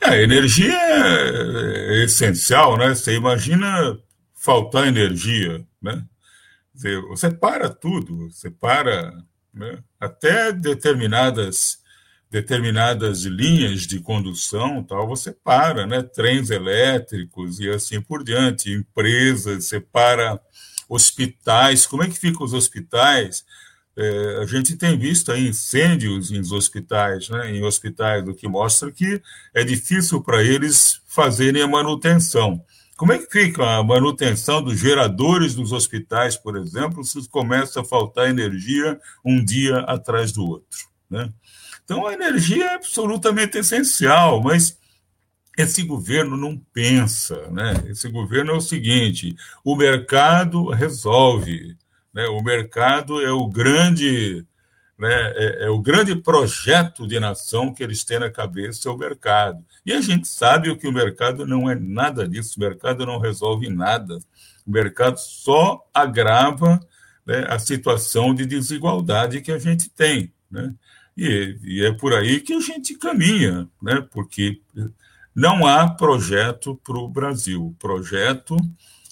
É, 0.00 0.22
energia 0.22 0.72
é, 0.72 2.00
é 2.00 2.04
essencial, 2.04 2.76
né? 2.76 2.94
Você 2.94 3.14
imagina 3.14 3.98
faltar 4.34 4.86
energia, 4.86 5.66
né? 5.82 6.04
Você 7.08 7.30
para 7.30 7.68
tudo, 7.68 8.30
você 8.30 8.50
para 8.50 9.12
né? 9.52 9.82
até 9.98 10.52
determinadas 10.52 11.78
determinadas 12.30 13.22
linhas 13.22 13.86
de 13.86 14.00
condução, 14.00 14.84
tal, 14.84 15.08
você 15.08 15.32
para, 15.32 15.86
né? 15.86 16.02
Trens 16.02 16.50
elétricos 16.50 17.58
e 17.58 17.70
assim 17.70 18.02
por 18.02 18.22
diante, 18.22 18.70
empresas, 18.70 19.64
você 19.64 19.80
para 19.80 20.38
hospitais. 20.88 21.86
Como 21.86 22.02
é 22.02 22.08
que 22.08 22.18
ficam 22.18 22.44
os 22.44 22.52
hospitais? 22.52 23.44
É, 24.00 24.38
a 24.40 24.46
gente 24.46 24.76
tem 24.76 24.96
visto 24.96 25.32
aí 25.32 25.48
incêndios 25.48 26.30
em 26.30 26.40
hospitais, 26.54 27.28
né? 27.28 27.50
Em 27.50 27.64
hospitais, 27.64 28.26
o 28.28 28.32
que 28.32 28.46
mostra 28.46 28.92
que 28.92 29.20
é 29.52 29.64
difícil 29.64 30.22
para 30.22 30.40
eles 30.40 31.00
fazerem 31.08 31.62
a 31.62 31.66
manutenção. 31.66 32.64
Como 32.96 33.12
é 33.12 33.18
que 33.18 33.26
fica 33.28 33.64
a 33.64 33.82
manutenção 33.82 34.62
dos 34.62 34.78
geradores 34.78 35.56
dos 35.56 35.72
hospitais, 35.72 36.36
por 36.36 36.56
exemplo, 36.56 37.02
se 37.02 37.28
começa 37.28 37.80
a 37.80 37.84
faltar 37.84 38.30
energia 38.30 39.00
um 39.24 39.44
dia 39.44 39.78
atrás 39.80 40.30
do 40.30 40.46
outro? 40.46 40.78
Né? 41.10 41.28
Então, 41.84 42.06
a 42.06 42.12
energia 42.12 42.66
é 42.66 42.74
absolutamente 42.74 43.58
essencial, 43.58 44.40
mas 44.40 44.78
esse 45.56 45.82
governo 45.82 46.36
não 46.36 46.56
pensa. 46.72 47.48
Né? 47.50 47.84
Esse 47.88 48.08
governo 48.08 48.52
é 48.52 48.54
o 48.54 48.60
seguinte: 48.60 49.34
o 49.64 49.74
mercado 49.74 50.68
resolve. 50.70 51.76
Né? 52.18 52.26
O 52.26 52.42
mercado 52.42 53.24
é 53.24 53.30
o 53.30 53.46
grande 53.46 54.44
né, 54.98 55.32
é, 55.36 55.66
é, 55.66 55.70
o 55.70 55.80
grande 55.80 56.16
projeto 56.16 57.06
de 57.06 57.20
nação 57.20 57.72
que 57.72 57.80
eles 57.80 58.02
têm 58.02 58.18
na 58.18 58.28
cabeça 58.28 58.88
é 58.88 58.92
o 58.92 58.98
mercado. 58.98 59.64
E 59.86 59.92
a 59.92 60.00
gente 60.00 60.26
sabe 60.26 60.74
que 60.74 60.88
o 60.88 60.92
mercado 60.92 61.46
não 61.46 61.70
é 61.70 61.76
nada 61.76 62.28
disso, 62.28 62.54
o 62.56 62.60
mercado 62.60 63.06
não 63.06 63.20
resolve 63.20 63.68
nada. 63.68 64.18
O 64.66 64.72
mercado 64.72 65.16
só 65.18 65.88
agrava 65.94 66.80
né, 67.24 67.46
a 67.48 67.60
situação 67.60 68.34
de 68.34 68.44
desigualdade 68.44 69.40
que 69.40 69.52
a 69.52 69.58
gente 69.58 69.88
tem. 69.88 70.32
Né? 70.50 70.74
E, 71.16 71.56
e 71.62 71.84
é 71.84 71.92
por 71.92 72.12
aí 72.12 72.40
que 72.40 72.52
a 72.52 72.60
gente 72.60 72.96
caminha, 72.96 73.68
né? 73.80 74.04
porque 74.10 74.60
não 75.32 75.64
há 75.64 75.88
projeto 75.88 76.74
para 76.82 76.98
o 76.98 77.06
Brasil. 77.06 77.76
Projeto 77.78 78.56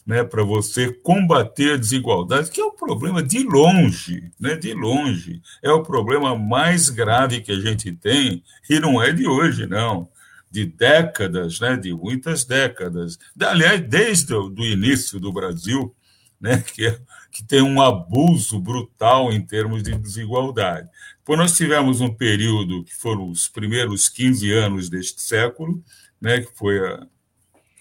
né, 0.06 0.22
para 0.22 0.44
você 0.44 0.92
combater 0.92 1.72
a 1.72 1.76
desigualdade, 1.76 2.50
que 2.50 2.60
é 2.60 2.64
o 2.64 2.70
problema 2.70 3.20
de 3.20 3.42
longe, 3.42 4.30
né, 4.38 4.54
de 4.54 4.72
longe, 4.72 5.42
é 5.60 5.70
o 5.72 5.82
problema 5.82 6.38
mais 6.38 6.88
grave 6.88 7.40
que 7.40 7.50
a 7.50 7.58
gente 7.58 7.90
tem, 7.90 8.44
e 8.70 8.78
não 8.78 9.02
é 9.02 9.12
de 9.12 9.26
hoje, 9.26 9.66
não, 9.66 10.08
de 10.48 10.64
décadas, 10.64 11.58
né, 11.58 11.76
de 11.76 11.92
muitas 11.92 12.44
décadas. 12.44 13.18
Aliás, 13.40 13.80
desde 13.80 14.32
o 14.32 14.48
do 14.48 14.64
início 14.64 15.18
do 15.18 15.32
Brasil, 15.32 15.92
né, 16.40 16.62
que, 16.72 16.86
é, 16.86 17.00
que 17.32 17.42
tem 17.42 17.60
um 17.60 17.82
abuso 17.82 18.60
brutal 18.60 19.32
em 19.32 19.40
termos 19.40 19.82
de 19.82 19.96
desigualdade. 19.98 20.88
Depois 21.18 21.38
nós 21.38 21.56
tivemos 21.56 22.00
um 22.00 22.14
período 22.14 22.84
que 22.84 22.94
foram 22.94 23.28
os 23.28 23.48
primeiros 23.48 24.08
15 24.08 24.52
anos 24.52 24.88
deste 24.88 25.20
século, 25.20 25.82
né, 26.20 26.42
que 26.42 26.56
foi 26.56 26.78
a 26.78 27.06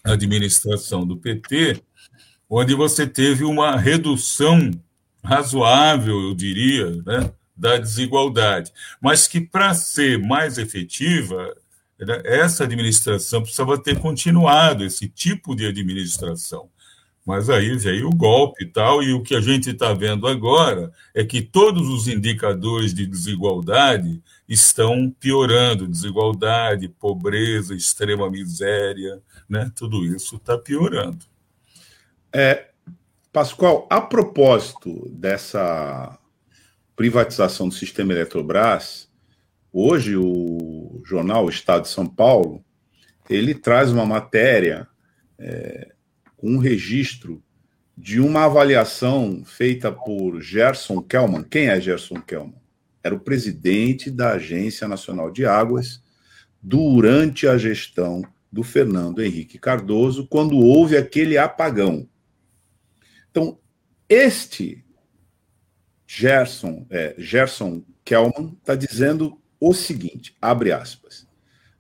administração 0.04 1.06
do 1.06 1.18
PT, 1.18 1.84
onde 2.50 2.74
você 2.74 3.08
teve 3.08 3.44
uma 3.44 3.78
redução 3.78 4.72
razoável, 5.24 6.22
eu 6.22 6.36
diria, 6.36 6.92
né, 7.04 7.32
da 7.56 7.78
desigualdade, 7.78 8.72
mas 9.02 9.28
que 9.28 9.42
para 9.42 9.74
ser 9.74 10.20
mais 10.20 10.58
efetiva, 10.58 11.56
né, 12.00 12.22
essa 12.26 12.64
administração 12.66 13.42
precisava 13.42 13.78
ter 13.78 14.00
continuado 14.00 14.84
esse 14.84 15.08
tipo 15.08 15.56
de 15.56 15.66
administração. 15.66 16.70
Mas 17.26 17.50
aí 17.50 17.76
veio 17.76 18.08
o 18.08 18.16
golpe 18.16 18.66
e 18.66 18.68
tal, 18.68 19.02
e 19.02 19.12
o 19.12 19.24
que 19.24 19.36
a 19.36 19.42
gente 19.42 19.72
está 19.72 19.94
vendo 19.94 20.28
agora 20.28 20.92
é 21.12 21.24
que 21.24 21.42
todos 21.42 21.88
os 21.88 22.08
indicadores 22.08 22.94
de 22.94 23.08
desigualdade 23.08 24.22
estão 24.48 25.10
piorando 25.20 25.88
desigualdade, 25.88 26.88
pobreza, 26.88 27.74
extrema 27.74 28.30
miséria, 28.30 29.20
né? 29.50 29.72
tudo 29.76 30.06
isso 30.06 30.36
está 30.36 30.56
piorando. 30.56 31.26
É, 32.38 32.66
Pascoal, 33.32 33.88
a 33.90 34.02
propósito 34.02 35.10
dessa 35.10 36.20
privatização 36.94 37.70
do 37.70 37.74
sistema 37.74 38.12
Eletrobras, 38.12 39.10
hoje 39.72 40.18
o 40.18 41.02
jornal 41.06 41.48
Estado 41.48 41.84
de 41.84 41.88
São 41.88 42.06
Paulo 42.06 42.62
ele 43.30 43.56
traz 43.56 43.90
uma 43.90 44.06
matéria 44.06 44.86
é, 45.40 45.94
com 46.36 46.50
um 46.50 46.58
registro 46.58 47.42
de 47.98 48.20
uma 48.20 48.44
avaliação 48.44 49.46
feita 49.46 49.90
por 49.90 50.42
Gerson 50.42 51.02
Kelman. 51.02 51.44
Quem 51.44 51.70
é 51.70 51.80
Gerson 51.80 52.20
Kelman? 52.20 52.62
Era 53.02 53.16
o 53.16 53.20
presidente 53.22 54.12
da 54.12 54.34
Agência 54.34 54.90
Nacional 54.90 55.32
de 55.32 55.46
Águas 55.46 56.04
durante 56.62 57.48
a 57.48 57.58
gestão 57.58 58.24
do 58.52 58.62
Fernando 58.62 59.24
Henrique 59.24 59.58
Cardoso, 59.58 60.28
quando 60.28 60.58
houve 60.58 60.98
aquele 60.98 61.38
apagão. 61.38 62.10
Então, 63.36 63.60
este 64.08 64.86
Gerson, 66.08 66.88
é, 66.90 67.16
Gerson 67.18 67.84
Kelman 68.06 68.56
está 68.58 68.76
dizendo 68.76 69.38
o 69.60 69.74
seguinte, 69.74 70.34
abre 70.42 70.72
aspas. 70.72 71.28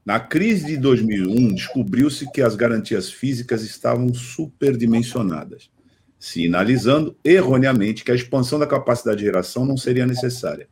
Na 0.03 0.19
crise 0.19 0.65
de 0.65 0.77
2001, 0.77 1.53
descobriu-se 1.55 2.29
que 2.33 2.41
as 2.41 2.57
garantias 2.57 3.09
físicas 3.09 3.63
estavam 3.63 4.13
superdimensionadas, 4.13 5.71
sinalizando 6.19 7.17
erroneamente 7.24 8.03
que 8.03 8.12
a 8.12 8.15
expansão 8.15 8.59
da 8.59 8.67
capacidade 8.67 9.19
de 9.19 9.24
geração 9.24 9.65
não 9.65 9.77
seria 9.77 10.05
necessária. 10.05 10.67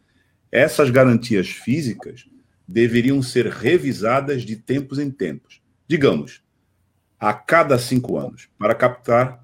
Essas 0.52 0.90
garantias 0.90 1.48
físicas 1.48 2.26
deveriam 2.68 3.24
ser 3.24 3.48
revisadas 3.48 4.42
de 4.42 4.58
tempos 4.58 5.00
em 5.00 5.10
tempos, 5.10 5.62
digamos, 5.88 6.44
a 7.18 7.34
cada 7.34 7.80
cinco 7.80 8.18
anos, 8.18 8.50
para 8.58 8.76
captar, 8.76 9.43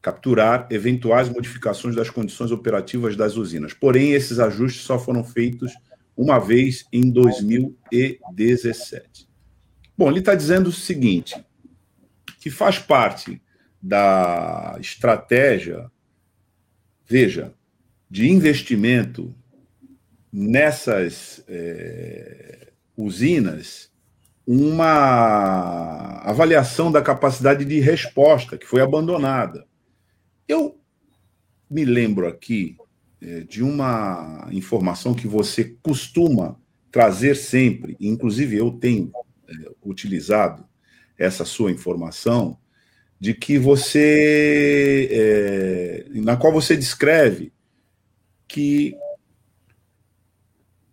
capturar 0.00 0.68
eventuais 0.70 1.28
modificações 1.28 1.96
das 1.96 2.10
condições 2.10 2.52
operativas 2.52 3.16
das 3.16 3.36
usinas. 3.36 3.72
Porém, 3.72 4.12
esses 4.12 4.38
ajustes 4.38 4.82
só 4.82 4.98
foram 4.98 5.24
feitos 5.24 5.72
uma 6.16 6.38
vez 6.38 6.84
em 6.92 7.10
2017. 7.10 9.26
Bom, 9.98 10.10
ele 10.10 10.20
está 10.20 10.34
dizendo 10.34 10.68
o 10.68 10.72
seguinte: 10.72 11.34
que 12.40 12.50
faz 12.50 12.78
parte 12.78 13.42
da 13.82 14.76
estratégia, 14.80 15.90
veja, 17.06 17.52
de 18.10 18.30
investimento 18.30 19.34
nessas 20.32 21.44
é, 21.48 22.72
usinas 22.96 23.90
uma 24.46 26.20
avaliação 26.22 26.92
da 26.92 27.02
capacidade 27.02 27.64
de 27.64 27.80
resposta 27.80 28.56
que 28.56 28.66
foi 28.66 28.80
abandonada. 28.80 29.66
Eu 30.48 30.80
me 31.68 31.84
lembro 31.84 32.26
aqui 32.26 32.76
é, 33.20 33.40
de 33.40 33.62
uma 33.62 34.48
informação 34.52 35.14
que 35.14 35.26
você 35.26 35.76
costuma 35.82 36.56
trazer 36.90 37.34
sempre, 37.34 37.96
inclusive 38.00 38.56
eu 38.56 38.70
tenho 38.70 39.12
é, 39.48 39.70
utilizado 39.84 40.66
essa 41.18 41.44
sua 41.44 41.70
informação, 41.70 42.58
de 43.18 43.32
que 43.32 43.58
você, 43.58 45.08
é, 45.10 46.20
na 46.20 46.36
qual 46.36 46.52
você 46.52 46.76
descreve 46.76 47.52
que 48.46 48.94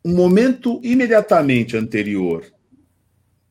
um 0.04 0.16
momento 0.16 0.80
imediatamente 0.84 1.78
anterior 1.78 2.53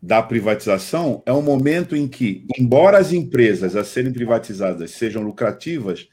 da 0.02 0.20
privatização 0.20 1.22
é 1.24 1.32
um 1.32 1.40
momento 1.40 1.94
em 1.94 2.08
que, 2.08 2.44
embora 2.58 2.98
as 2.98 3.12
empresas 3.12 3.76
a 3.76 3.84
serem 3.84 4.12
privatizadas 4.12 4.90
sejam 4.90 5.22
lucrativas, 5.22 6.08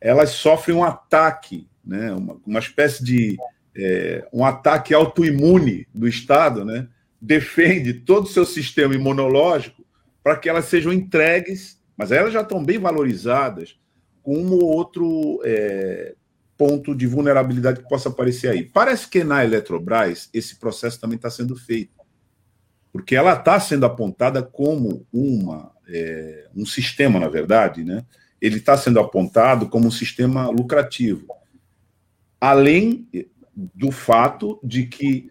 elas 0.00 0.30
sofrem 0.30 0.76
um 0.76 0.82
ataque, 0.82 1.68
né? 1.84 2.12
uma, 2.12 2.36
uma 2.44 2.58
espécie 2.58 3.04
de 3.04 3.36
é, 3.76 4.26
um 4.32 4.44
ataque 4.44 4.92
autoimune 4.92 5.86
do 5.94 6.08
Estado, 6.08 6.64
né? 6.64 6.88
defende 7.20 7.94
todo 7.94 8.24
o 8.24 8.28
seu 8.28 8.44
sistema 8.44 8.92
imunológico 8.92 9.86
para 10.20 10.36
que 10.36 10.48
elas 10.48 10.64
sejam 10.64 10.92
entregues, 10.92 11.80
mas 11.96 12.10
elas 12.10 12.32
já 12.32 12.40
estão 12.40 12.64
bem 12.64 12.78
valorizadas, 12.78 13.78
com 14.20 14.36
um 14.36 14.52
ou 14.52 14.64
outro 14.64 15.40
é, 15.44 16.14
ponto 16.56 16.92
de 16.92 17.06
vulnerabilidade 17.06 17.82
que 17.82 17.88
possa 17.88 18.08
aparecer 18.08 18.48
aí. 18.48 18.64
Parece 18.64 19.08
que 19.08 19.22
na 19.22 19.44
Eletrobras 19.44 20.28
esse 20.34 20.58
processo 20.58 21.00
também 21.00 21.16
está 21.16 21.30
sendo 21.30 21.54
feito, 21.54 22.01
porque 22.92 23.16
ela 23.16 23.32
está 23.32 23.58
sendo 23.58 23.86
apontada 23.86 24.42
como 24.42 25.06
uma, 25.12 25.72
é, 25.88 26.48
um 26.54 26.66
sistema, 26.66 27.18
na 27.18 27.28
verdade, 27.28 27.82
né? 27.82 28.04
ele 28.40 28.56
está 28.56 28.76
sendo 28.76 29.00
apontado 29.00 29.68
como 29.68 29.86
um 29.86 29.90
sistema 29.90 30.50
lucrativo. 30.50 31.26
Além 32.40 33.08
do 33.54 33.90
fato 33.90 34.58
de 34.62 34.86
que, 34.86 35.30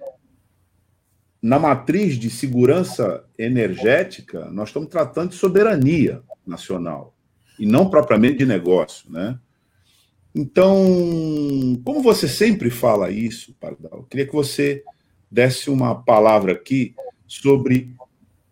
na 1.41 1.60
matriz 1.60 2.15
de 2.15 2.30
segurança 2.30 3.26
energética, 3.38 4.45
nós 4.45 4.69
estamos 4.69 4.89
tratando 4.89 5.32
de 5.32 5.36
soberania 5.36 6.24
nacional, 6.47 7.13
e 7.60 7.65
não 7.65 7.89
propriamente 7.89 8.39
de 8.39 8.45
negócio, 8.45 9.12
né? 9.12 9.38
Então, 10.34 11.78
como 11.84 12.02
você 12.02 12.28
sempre 12.28 12.69
fala 12.69 13.12
isso, 13.12 13.54
Pardal, 13.60 14.00
eu 14.00 14.04
queria 14.04 14.26
que 14.26 14.34
você 14.34 14.82
desse 15.30 15.69
uma 15.69 16.02
palavra 16.02 16.54
aqui 16.54 16.95
sobre 17.32 17.96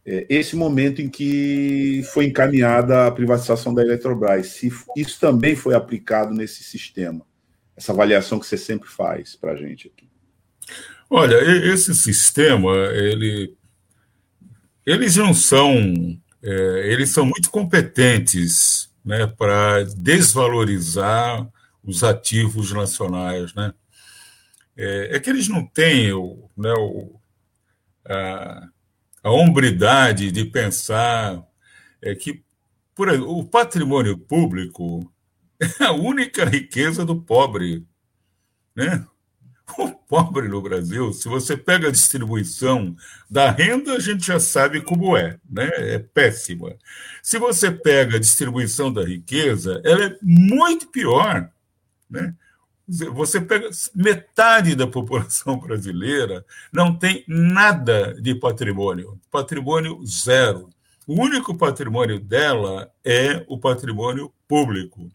é, 0.05 0.25
esse 0.29 0.55
momento 0.55 1.01
em 1.01 1.09
que 1.09 2.01
foi 2.13 2.25
encaminhada 2.25 3.07
a 3.07 3.11
privatização 3.11 3.73
da 3.73 3.81
Eletrobras, 3.81 4.47
se 4.47 4.71
isso 4.95 5.19
também 5.19 5.53
foi 5.53 5.75
aplicado 5.75 6.33
nesse 6.33 6.63
sistema, 6.63 7.25
essa 7.75 7.91
avaliação 7.91 8.39
que 8.39 8.47
você 8.47 8.57
sempre 8.57 8.87
faz 8.87 9.35
para 9.35 9.51
a 9.51 9.55
gente 9.57 9.87
aqui. 9.87 10.07
Olha, 11.09 11.35
esse 11.73 11.93
sistema, 11.93 12.71
ele, 12.93 13.53
eles 14.85 15.17
não 15.17 15.33
são, 15.33 15.73
é, 16.41 16.93
eles 16.93 17.09
são 17.09 17.25
muito 17.25 17.49
competentes 17.51 18.89
né, 19.03 19.27
para 19.27 19.83
desvalorizar 19.83 21.45
os 21.83 22.03
ativos 22.03 22.71
nacionais, 22.71 23.53
né? 23.53 23.73
É, 24.77 25.17
é 25.17 25.19
que 25.19 25.29
eles 25.29 25.49
não 25.49 25.65
têm 25.65 26.13
o, 26.13 26.49
né, 26.55 26.71
o, 26.77 27.18
a, 28.09 28.67
a 29.23 29.31
hombridade 29.31 30.31
de 30.31 30.45
pensar 30.45 31.45
é 32.01 32.15
que 32.15 32.43
por, 32.95 33.09
o 33.09 33.45
patrimônio 33.45 34.17
público 34.17 35.11
é 35.79 35.85
a 35.85 35.91
única 35.91 36.45
riqueza 36.45 37.05
do 37.05 37.21
pobre, 37.21 37.85
né? 38.75 39.05
O 39.77 39.91
pobre 39.91 40.47
no 40.47 40.61
Brasil, 40.61 41.13
se 41.13 41.29
você 41.29 41.55
pega 41.55 41.89
a 41.89 41.91
distribuição 41.91 42.95
da 43.29 43.51
renda, 43.51 43.93
a 43.93 43.99
gente 43.99 44.25
já 44.25 44.39
sabe 44.39 44.81
como 44.81 45.15
é, 45.15 45.37
né? 45.47 45.69
É 45.77 45.99
péssima. 45.99 46.75
Se 47.21 47.37
você 47.37 47.69
pega 47.69 48.17
a 48.17 48.19
distribuição 48.19 48.91
da 48.91 49.03
riqueza, 49.03 49.79
ela 49.85 50.05
é 50.05 50.17
muito 50.23 50.87
pior. 50.87 51.51
Né? 52.09 52.33
Você 53.13 53.39
pega 53.39 53.69
metade 53.93 54.75
da 54.75 54.87
população 54.87 55.59
brasileira 55.61 56.45
não 56.71 56.95
tem 56.95 57.23
nada 57.27 58.13
de 58.19 58.33
patrimônio, 58.33 59.19
patrimônio 59.29 60.03
zero. 60.05 60.69
O 61.05 61.21
único 61.21 61.55
patrimônio 61.55 62.19
dela 62.19 62.91
é 63.03 63.45
o 63.47 63.59
patrimônio 63.59 64.33
público. 64.47 65.11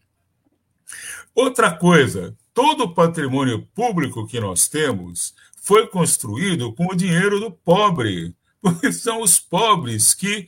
Outra 1.33 1.71
coisa, 1.71 2.35
todo 2.53 2.85
o 2.85 2.93
patrimônio 2.93 3.67
público 3.75 4.25
que 4.25 4.39
nós 4.39 4.67
temos 4.67 5.33
foi 5.61 5.87
construído 5.87 6.73
com 6.73 6.85
o 6.87 6.95
dinheiro 6.95 7.39
do 7.39 7.51
pobre, 7.51 8.33
porque 8.61 8.91
são 8.91 9.21
os 9.21 9.39
pobres 9.39 10.13
que 10.13 10.47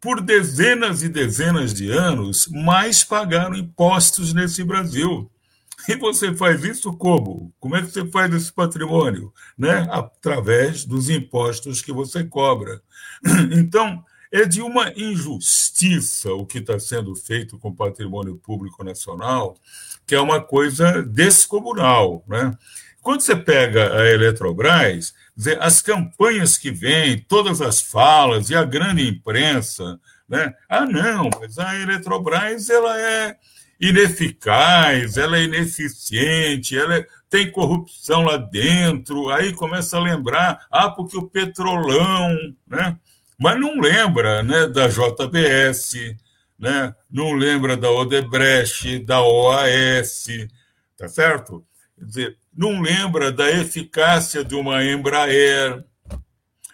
por 0.00 0.22
dezenas 0.22 1.02
e 1.02 1.08
dezenas 1.10 1.74
de 1.74 1.90
anos, 1.90 2.48
mais 2.48 3.04
pagaram 3.04 3.54
impostos 3.54 4.32
nesse 4.32 4.64
Brasil. 4.64 5.30
E 5.88 5.96
você 5.96 6.34
faz 6.34 6.64
isso 6.64 6.92
como? 6.92 7.52
Como 7.58 7.76
é 7.76 7.82
que 7.82 7.90
você 7.90 8.06
faz 8.06 8.32
esse 8.34 8.52
patrimônio? 8.52 9.32
Né? 9.56 9.86
Através 9.90 10.84
dos 10.84 11.08
impostos 11.08 11.82
que 11.82 11.92
você 11.92 12.24
cobra. 12.24 12.80
Então, 13.52 14.04
é 14.32 14.44
de 14.44 14.62
uma 14.62 14.92
injustiça 14.96 16.32
o 16.32 16.46
que 16.46 16.58
está 16.58 16.78
sendo 16.78 17.14
feito 17.16 17.58
com 17.58 17.70
o 17.70 17.74
patrimônio 17.74 18.36
público 18.36 18.84
nacional, 18.84 19.56
que 20.06 20.14
é 20.14 20.20
uma 20.20 20.40
coisa 20.40 21.02
descomunal. 21.02 22.24
Né? 22.28 22.56
Quando 23.02 23.22
você 23.22 23.34
pega 23.34 23.96
a 23.96 24.06
Eletrobras, 24.08 25.14
as 25.58 25.82
campanhas 25.82 26.56
que 26.56 26.70
vêm, 26.70 27.18
todas 27.18 27.60
as 27.60 27.80
falas 27.80 28.50
e 28.50 28.54
a 28.54 28.64
grande 28.64 29.08
imprensa, 29.08 29.98
né? 30.28 30.54
Ah, 30.68 30.86
não, 30.86 31.28
mas 31.40 31.58
a 31.58 31.74
Eletrobras 31.76 32.70
ela 32.70 33.00
é 33.00 33.36
ineficaz, 33.80 35.16
ela 35.16 35.38
é 35.38 35.44
ineficiente, 35.44 36.76
ela 36.76 36.96
é, 36.96 37.06
tem 37.30 37.50
corrupção 37.50 38.22
lá 38.22 38.36
dentro, 38.36 39.30
aí 39.30 39.52
começa 39.54 39.96
a 39.96 40.02
lembrar, 40.02 40.66
ah, 40.70 40.90
porque 40.90 41.16
o 41.16 41.28
petrolão, 41.28 42.36
né? 42.66 42.98
Mas 43.38 43.58
não 43.58 43.80
lembra, 43.80 44.42
né, 44.42 44.66
da 44.66 44.86
JBS, 44.86 45.94
né? 46.58 46.94
Não 47.10 47.32
lembra 47.32 47.74
da 47.74 47.90
Odebrecht, 47.90 48.98
da 48.98 49.22
OAS, 49.22 50.26
tá 50.98 51.08
certo? 51.08 51.64
Quer 51.98 52.04
dizer, 52.04 52.36
não 52.54 52.82
lembra 52.82 53.32
da 53.32 53.50
eficácia 53.50 54.44
de 54.44 54.54
uma 54.54 54.84
Embraer, 54.84 55.82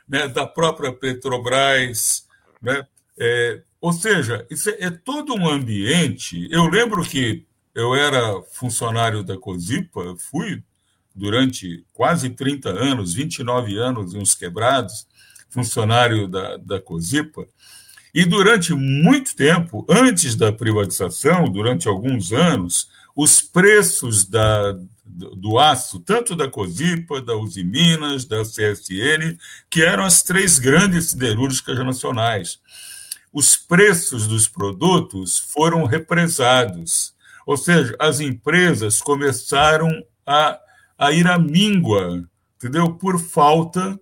né, 0.09 0.27
da 0.27 0.47
própria 0.47 0.93
Petrobras. 0.93 2.27
Né? 2.61 2.85
É, 3.19 3.63
ou 3.87 3.93
seja, 3.93 4.45
isso 4.51 4.69
é, 4.69 4.87
é 4.87 4.91
todo 4.91 5.33
um 5.33 5.49
ambiente. 5.49 6.49
Eu 6.51 6.69
lembro 6.69 7.05
que 7.05 7.47
eu 7.73 7.95
era 7.95 8.43
funcionário 8.51 9.23
da 9.23 9.39
COSIPA, 9.39 10.17
fui 10.19 10.61
durante 11.15 11.87
quase 11.93 12.31
30 12.31 12.69
anos, 12.69 13.15
29 13.15 13.79
anos 13.79 14.13
e 14.13 14.19
uns 14.19 14.35
quebrados, 14.35 15.07
funcionário 15.49 16.27
da, 16.27 16.57
da 16.57 16.81
COSIPA, 16.81 17.47
e 18.13 18.25
durante 18.25 18.75
muito 18.75 19.37
tempo, 19.37 19.87
antes 19.89 20.35
da 20.35 20.51
privatização, 20.51 21.45
durante 21.45 21.87
alguns 21.87 22.33
anos, 22.33 22.89
os 23.15 23.41
preços 23.41 24.25
da, 24.25 24.77
do 25.05 25.61
aço, 25.61 26.01
tanto 26.01 26.35
da 26.35 26.51
COSIPA, 26.51 27.23
da 27.23 27.37
Uzi 27.37 27.63
Minas, 27.63 28.25
da 28.25 28.43
CSN, 28.43 29.39
que 29.71 29.85
eram 29.85 30.05
as 30.05 30.25
três 30.25 30.59
grandes 30.59 31.11
siderúrgicas 31.11 31.79
nacionais. 31.79 32.59
Os 33.37 33.55
preços 33.55 34.27
dos 34.27 34.49
produtos 34.49 35.37
foram 35.39 35.85
represados, 35.85 37.13
ou 37.47 37.55
seja, 37.55 37.95
as 37.99 38.19
empresas 38.19 39.03
começaram 39.03 39.91
a, 40.27 40.59
a 40.97 41.13
ir 41.13 41.27
à 41.27 41.39
míngua, 41.39 42.27
entendeu? 42.57 42.95
Por 42.95 43.21
falta 43.21 44.01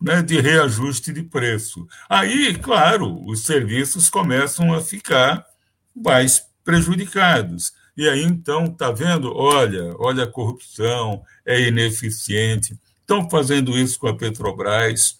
né, 0.00 0.22
de 0.22 0.40
reajuste 0.40 1.12
de 1.12 1.24
preço. 1.24 1.84
Aí, 2.08 2.56
claro, 2.56 3.26
os 3.26 3.42
serviços 3.42 4.08
começam 4.08 4.72
a 4.72 4.80
ficar 4.80 5.44
mais 5.92 6.46
prejudicados. 6.62 7.72
E 7.96 8.08
aí, 8.08 8.22
então, 8.22 8.66
está 8.66 8.92
vendo? 8.92 9.34
Olha, 9.34 9.96
olha 9.98 10.22
a 10.22 10.30
corrupção, 10.30 11.24
é 11.44 11.60
ineficiente. 11.60 12.78
Estão 13.00 13.28
fazendo 13.28 13.76
isso 13.76 13.98
com 13.98 14.06
a 14.06 14.16
Petrobras. 14.16 15.18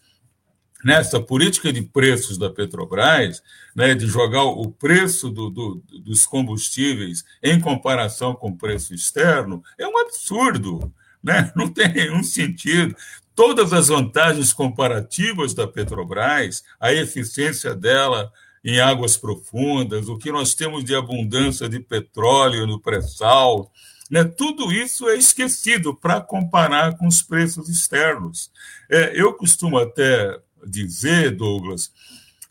Nessa 0.87 1.19
política 1.19 1.73
de 1.73 1.83
preços 1.83 2.39
da 2.39 2.49
Petrobras, 2.49 3.43
né, 3.75 3.93
de 3.93 4.07
jogar 4.07 4.45
o 4.45 4.71
preço 4.71 5.29
do, 5.29 5.51
do, 5.51 5.83
dos 6.05 6.25
combustíveis 6.25 7.25
em 7.43 7.59
comparação 7.59 8.37
com 8.37 8.51
o 8.51 8.57
preço 8.57 8.95
externo, 8.95 9.65
é 9.77 9.85
um 9.85 9.99
absurdo. 9.99 10.95
Né? 11.21 11.51
Não 11.57 11.69
tem 11.69 11.93
nenhum 11.93 12.23
sentido 12.23 12.95
todas 13.35 13.73
as 13.73 13.89
vantagens 13.89 14.53
comparativas 14.53 15.53
da 15.55 15.67
Petrobras, 15.67 16.63
a 16.79 16.93
eficiência 16.93 17.75
dela 17.75 18.33
em 18.65 18.79
águas 18.79 19.17
profundas, 19.17 20.09
o 20.09 20.17
que 20.17 20.31
nós 20.31 20.55
temos 20.55 20.85
de 20.85 20.95
abundância 20.95 21.69
de 21.69 21.81
petróleo 21.81 22.65
no 22.65 22.81
pré-sal, 22.81 23.73
né? 24.09 24.23
tudo 24.23 24.71
isso 24.71 25.09
é 25.09 25.17
esquecido 25.17 25.97
para 25.97 26.21
comparar 26.21 26.97
com 26.97 27.09
os 27.09 27.23
preços 27.23 27.69
externos. 27.69 28.53
É, 28.89 29.21
eu 29.21 29.35
costumo 29.35 29.79
até 29.79 30.46
dizer, 30.69 31.37
Douglas, 31.37 31.93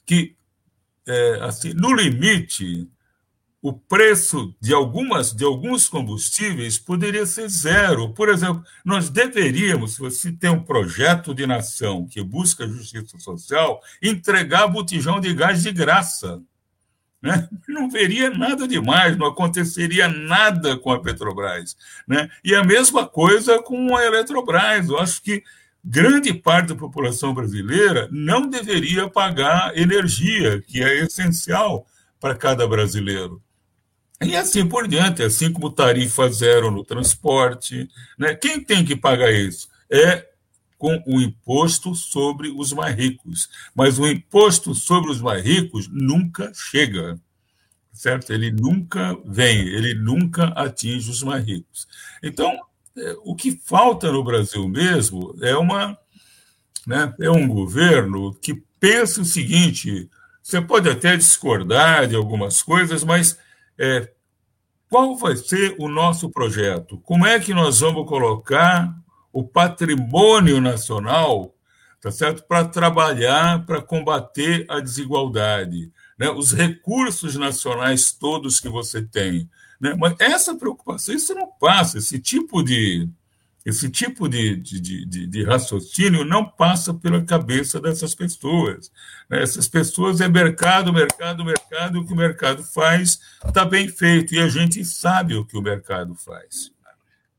que 0.06 0.36
é, 1.08 1.40
assim, 1.42 1.74
no 1.74 1.94
limite, 1.94 2.88
o 3.62 3.74
preço 3.74 4.56
de 4.62 4.74
algumas 4.76 5.34
de 5.34 5.44
alguns 5.44 5.90
combustíveis 5.90 6.78
poderia 6.78 7.26
ser 7.26 7.50
zero. 7.50 8.14
Por 8.14 8.30
exemplo, 8.30 8.64
nós 8.84 9.10
deveríamos, 9.10 9.96
se 9.96 10.00
você 10.00 10.32
tem 10.32 10.52
um 10.52 10.64
projeto 10.64 11.34
de 11.34 11.48
nação 11.48 12.08
que 12.08 12.22
busca 12.22 12.68
justiça 12.68 13.18
social, 13.18 13.82
entregar 14.04 14.68
botijão 14.68 15.20
de 15.20 15.34
gás 15.34 15.64
de 15.64 15.72
graça. 15.72 16.42
Né? 17.20 17.50
Não 17.68 17.90
veria 17.90 18.30
nada 18.30 18.68
demais, 18.68 19.18
não 19.18 19.26
aconteceria 19.26 20.08
nada 20.08 20.78
com 20.78 20.92
a 20.92 21.02
Petrobras. 21.02 21.76
Né? 22.08 22.30
E 22.44 22.54
a 22.54 22.64
mesma 22.64 23.08
coisa 23.08 23.58
com 23.64 23.96
a 23.96 24.06
Eletrobras. 24.06 24.88
Eu 24.88 25.00
acho 25.00 25.24
que 25.24 25.44
grande 25.86 26.34
parte 26.34 26.70
da 26.70 26.76
população 26.76 27.34
brasileira 27.34 28.10
não 28.12 28.50
deveria 28.50 29.08
pagar 29.08 29.78
energia, 29.78 30.60
que 30.62 30.84
é 30.84 31.04
essencial 31.04 31.86
para 32.20 32.34
cada 32.36 32.68
brasileiro. 32.68 33.40
E 34.20 34.36
assim 34.36 34.68
por 34.68 34.88
diante, 34.88 35.22
assim 35.22 35.52
como 35.52 35.70
tarifa 35.70 36.28
zero 36.30 36.72
no 36.72 36.84
transporte. 36.84 37.88
Né? 38.18 38.34
Quem 38.34 38.64
tem 38.64 38.84
que 38.84 38.96
pagar 38.96 39.32
isso? 39.32 39.68
É 39.90 40.28
com 40.78 41.02
o 41.06 41.22
imposto 41.22 41.94
sobre 41.94 42.50
os 42.50 42.74
mais 42.74 42.96
ricos. 42.96 43.50
Mas 43.76 44.00
o 44.00 44.08
imposto 44.08 44.74
sobre 44.74 45.12
os 45.12 45.22
mais 45.22 45.44
ricos 45.44 45.88
nunca 45.88 46.52
chega, 46.54 47.20
certo? 47.94 48.32
Ele 48.34 48.52
nunca 48.52 49.18
vem, 49.26 49.68
ele 49.68 49.94
nunca 49.94 50.48
atinge 50.48 51.10
os 51.10 51.22
mais 51.22 51.46
ricos. 51.46 51.88
Então, 52.24 52.58
o 53.24 53.36
que 53.36 53.52
falta 53.52 54.12
no 54.12 54.24
Brasil 54.24 54.68
mesmo 54.68 55.36
é 55.42 55.56
uma 55.56 55.98
né, 56.86 57.14
é 57.20 57.30
um 57.30 57.48
governo 57.48 58.34
que 58.36 58.54
pensa 58.80 59.22
o 59.22 59.26
seguinte: 59.26 60.10
você 60.42 60.62
pode 60.62 60.90
até 60.90 61.18
discordar 61.18 62.08
de 62.08 62.16
algumas 62.16 62.62
coisas, 62.62 63.04
mas 63.04 63.38
é, 63.78 64.12
qual 64.90 65.18
vai 65.18 65.36
ser 65.36 65.76
o 65.80 65.88
nosso 65.88 66.30
projeto? 66.30 67.00
Como 67.00 67.26
é 67.26 67.40
que 67.40 67.54
nós 67.54 67.80
vamos 67.80 68.08
colocar 68.08 68.96
o 69.34 69.44
patrimônio 69.44 70.62
nacional 70.62 71.54
tá 72.00 72.12
certo? 72.12 72.44
para 72.44 72.64
trabalhar, 72.66 73.66
para 73.66 73.82
combater 73.82 74.66
a 74.70 74.80
desigualdade? 74.80 75.92
Né? 76.18 76.30
Os 76.30 76.54
recursos 76.54 77.36
nacionais 77.36 78.12
todos 78.12 78.60
que 78.60 78.70
você 78.70 79.02
tem. 79.02 79.50
Né? 79.86 79.96
Mas 79.96 80.16
essa 80.20 80.56
preocupação, 80.56 81.14
isso 81.14 81.36
não 81.36 81.48
passa, 81.60 82.00
esse 82.00 82.18
tipo 82.18 82.64
de, 82.64 83.08
esse 83.64 83.88
tipo 83.88 84.28
de, 84.28 84.56
de, 84.56 85.06
de, 85.06 85.28
de, 85.28 85.44
raciocínio 85.44 86.26
não 86.26 86.44
passa 86.44 86.92
pela 86.92 87.24
cabeça 87.24 87.80
dessas 87.80 88.16
pessoas. 88.16 88.92
Né? 89.30 89.44
Essas 89.44 89.68
pessoas 89.68 90.22
é 90.22 90.28
mercado, 90.28 90.92
mercado, 90.92 91.46
mercado, 91.46 92.00
o 92.00 92.06
que 92.06 92.14
o 92.14 92.18
mercado 92.18 92.64
faz 92.64 93.20
está 93.46 93.64
bem 93.64 93.88
feito, 93.88 94.34
e 94.34 94.40
a 94.40 94.48
gente 94.48 94.84
sabe 94.84 95.36
o 95.36 95.46
que 95.46 95.56
o 95.56 95.62
mercado 95.62 96.16
faz. 96.16 96.72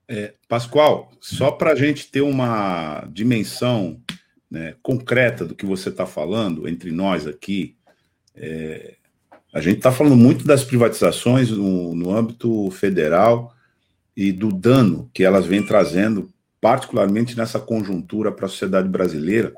É, 0.06 0.34
Pascoal, 0.48 1.10
só 1.20 1.50
para 1.50 1.72
a 1.72 1.74
gente 1.74 2.08
ter 2.12 2.20
uma 2.20 3.04
dimensão 3.10 4.00
né, 4.48 4.76
concreta 4.80 5.44
do 5.44 5.52
que 5.52 5.66
você 5.66 5.88
está 5.88 6.06
falando 6.06 6.68
entre 6.68 6.92
nós 6.92 7.26
aqui, 7.26 7.76
é, 8.36 8.95
a 9.56 9.60
gente 9.62 9.78
está 9.78 9.90
falando 9.90 10.16
muito 10.16 10.46
das 10.46 10.62
privatizações 10.62 11.50
no, 11.50 11.94
no 11.94 12.14
âmbito 12.14 12.70
federal 12.72 13.56
e 14.14 14.30
do 14.30 14.52
dano 14.52 15.10
que 15.14 15.24
elas 15.24 15.46
vêm 15.46 15.64
trazendo, 15.64 16.30
particularmente 16.60 17.34
nessa 17.34 17.58
conjuntura 17.58 18.30
para 18.30 18.44
a 18.44 18.50
sociedade 18.50 18.86
brasileira. 18.86 19.54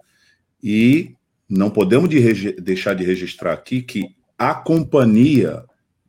E 0.62 1.16
não 1.48 1.68
podemos 1.68 2.08
de 2.08 2.52
deixar 2.52 2.94
de 2.94 3.02
registrar 3.02 3.52
aqui 3.52 3.82
que 3.82 4.14
a 4.38 4.54
companhia 4.54 5.64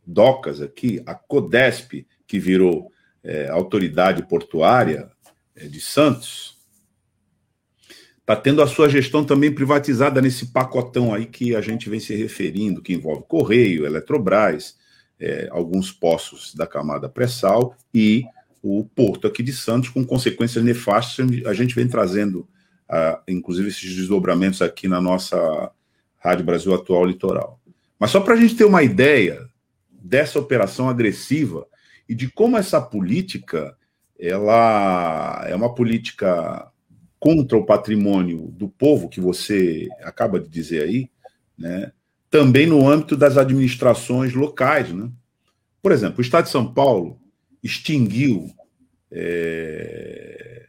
Docas 0.06 0.62
aqui, 0.62 1.02
a 1.04 1.16
Codesp, 1.16 2.06
que 2.28 2.38
virou 2.38 2.92
é, 3.24 3.50
autoridade 3.50 4.22
portuária 4.22 5.10
é, 5.56 5.66
de 5.66 5.82
Santos, 5.82 6.59
está 8.30 8.36
tendo 8.36 8.62
a 8.62 8.68
sua 8.68 8.88
gestão 8.88 9.26
também 9.26 9.52
privatizada 9.52 10.22
nesse 10.22 10.54
pacotão 10.54 11.12
aí 11.12 11.26
que 11.26 11.56
a 11.56 11.62
gente 11.62 11.90
vem 11.90 12.00
se 12.00 12.14
referindo, 12.14 12.80
que 12.80 12.94
envolve 12.94 13.24
Correio, 13.28 13.88
Eletrobras, 13.88 14.78
é, 15.20 15.48
alguns 15.50 15.92
poços 15.92 16.54
da 16.54 16.68
camada 16.68 17.10
pré-sal 17.10 17.76
e 17.92 18.24
o 18.62 18.86
porto 18.86 19.26
aqui 19.26 19.42
de 19.42 19.52
Santos, 19.52 19.90
com 19.90 20.06
consequências 20.06 20.64
nefastas. 20.64 21.28
A 21.48 21.54
gente 21.56 21.74
vem 21.74 21.88
trazendo, 21.88 22.48
inclusive, 23.28 23.70
esses 23.70 23.96
desdobramentos 23.96 24.62
aqui 24.62 24.88
na 24.88 25.02
nossa 25.02 25.72
Rádio 26.20 26.46
Brasil 26.46 26.72
Atual 26.76 27.06
Litoral. 27.06 27.60
Mas 27.98 28.12
só 28.12 28.20
para 28.20 28.36
a 28.36 28.38
gente 28.38 28.56
ter 28.56 28.66
uma 28.66 28.84
ideia 28.84 29.50
dessa 29.90 30.38
operação 30.38 30.88
agressiva 30.88 31.66
e 32.08 32.14
de 32.14 32.30
como 32.30 32.58
essa 32.58 32.80
política 32.80 33.76
ela 34.20 35.46
é 35.48 35.56
uma 35.56 35.74
política 35.74 36.70
contra 37.20 37.58
o 37.58 37.66
patrimônio 37.66 38.48
do 38.52 38.70
povo, 38.70 39.10
que 39.10 39.20
você 39.20 39.88
acaba 40.02 40.40
de 40.40 40.48
dizer 40.48 40.84
aí, 40.84 41.10
né? 41.58 41.92
também 42.30 42.66
no 42.66 42.88
âmbito 42.88 43.18
das 43.18 43.38
administrações 43.38 44.34
locais. 44.34 44.94
Né? 44.94 45.10
Por 45.82 45.92
exemplo, 45.92 46.20
o 46.20 46.22
Estado 46.22 46.46
de 46.46 46.52
São 46.52 46.74
Paulo 46.74 47.20
extinguiu 47.62 48.50
é, 49.12 50.68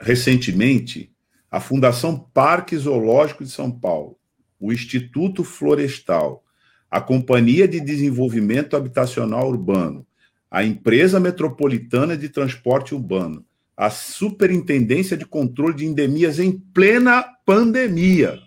recentemente 0.00 1.10
a 1.50 1.60
Fundação 1.60 2.18
Parque 2.18 2.76
Zoológico 2.76 3.44
de 3.44 3.50
São 3.50 3.70
Paulo, 3.70 4.18
o 4.60 4.72
Instituto 4.72 5.44
Florestal, 5.44 6.44
a 6.90 7.00
Companhia 7.00 7.66
de 7.66 7.80
Desenvolvimento 7.80 8.76
Habitacional 8.76 9.48
Urbano, 9.48 10.06
a 10.50 10.64
Empresa 10.64 11.18
Metropolitana 11.18 12.16
de 12.16 12.28
Transporte 12.28 12.94
Urbano, 12.94 13.44
a 13.76 13.90
Superintendência 13.90 15.16
de 15.16 15.26
Controle 15.26 15.74
de 15.74 15.84
Endemias 15.84 16.38
em 16.38 16.52
plena 16.52 17.22
pandemia. 17.44 18.38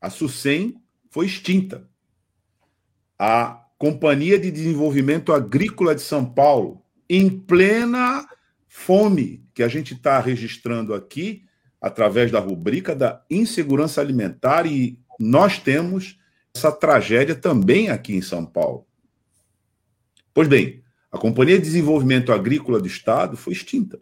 A 0.00 0.10
SUSEM 0.10 0.76
foi 1.10 1.26
extinta. 1.26 1.88
A 3.18 3.64
Companhia 3.78 4.38
de 4.38 4.50
Desenvolvimento 4.50 5.32
Agrícola 5.32 5.94
de 5.94 6.02
São 6.02 6.24
Paulo, 6.24 6.82
em 7.08 7.28
plena 7.28 8.26
fome 8.66 9.46
que 9.54 9.62
a 9.62 9.68
gente 9.68 9.94
está 9.94 10.20
registrando 10.20 10.92
aqui, 10.92 11.44
através 11.80 12.30
da 12.30 12.38
rubrica 12.38 12.94
da 12.94 13.24
insegurança 13.30 14.00
alimentar, 14.00 14.66
e 14.66 14.98
nós 15.18 15.58
temos 15.58 16.18
essa 16.54 16.72
tragédia 16.72 17.34
também 17.34 17.88
aqui 17.88 18.14
em 18.14 18.22
São 18.22 18.44
Paulo. 18.44 18.86
Pois 20.34 20.48
bem, 20.48 20.82
a 21.10 21.18
Companhia 21.18 21.56
de 21.56 21.64
Desenvolvimento 21.64 22.32
Agrícola 22.32 22.80
do 22.80 22.86
Estado 22.86 23.36
foi 23.36 23.52
extinta, 23.52 24.00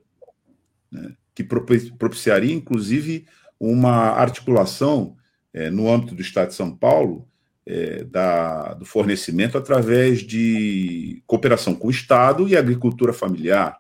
né, 0.91 1.15
que 1.35 1.45
propiciaria, 1.45 2.55
inclusive, 2.55 3.27
uma 3.59 4.11
articulação 4.11 5.17
é, 5.53 5.71
no 5.71 5.91
âmbito 5.91 6.15
do 6.15 6.23
Estado 6.23 6.49
de 6.49 6.55
São 6.55 6.75
Paulo 6.75 7.29
é, 7.67 8.05
da, 8.05 8.75
do 8.75 8.85
fornecimento 8.85 9.57
através 9.57 10.21
de 10.21 11.23
cooperação 11.27 11.75
com 11.75 11.89
o 11.89 11.91
Estado 11.91 12.49
e 12.49 12.57
agricultura 12.57 13.13
familiar. 13.13 13.79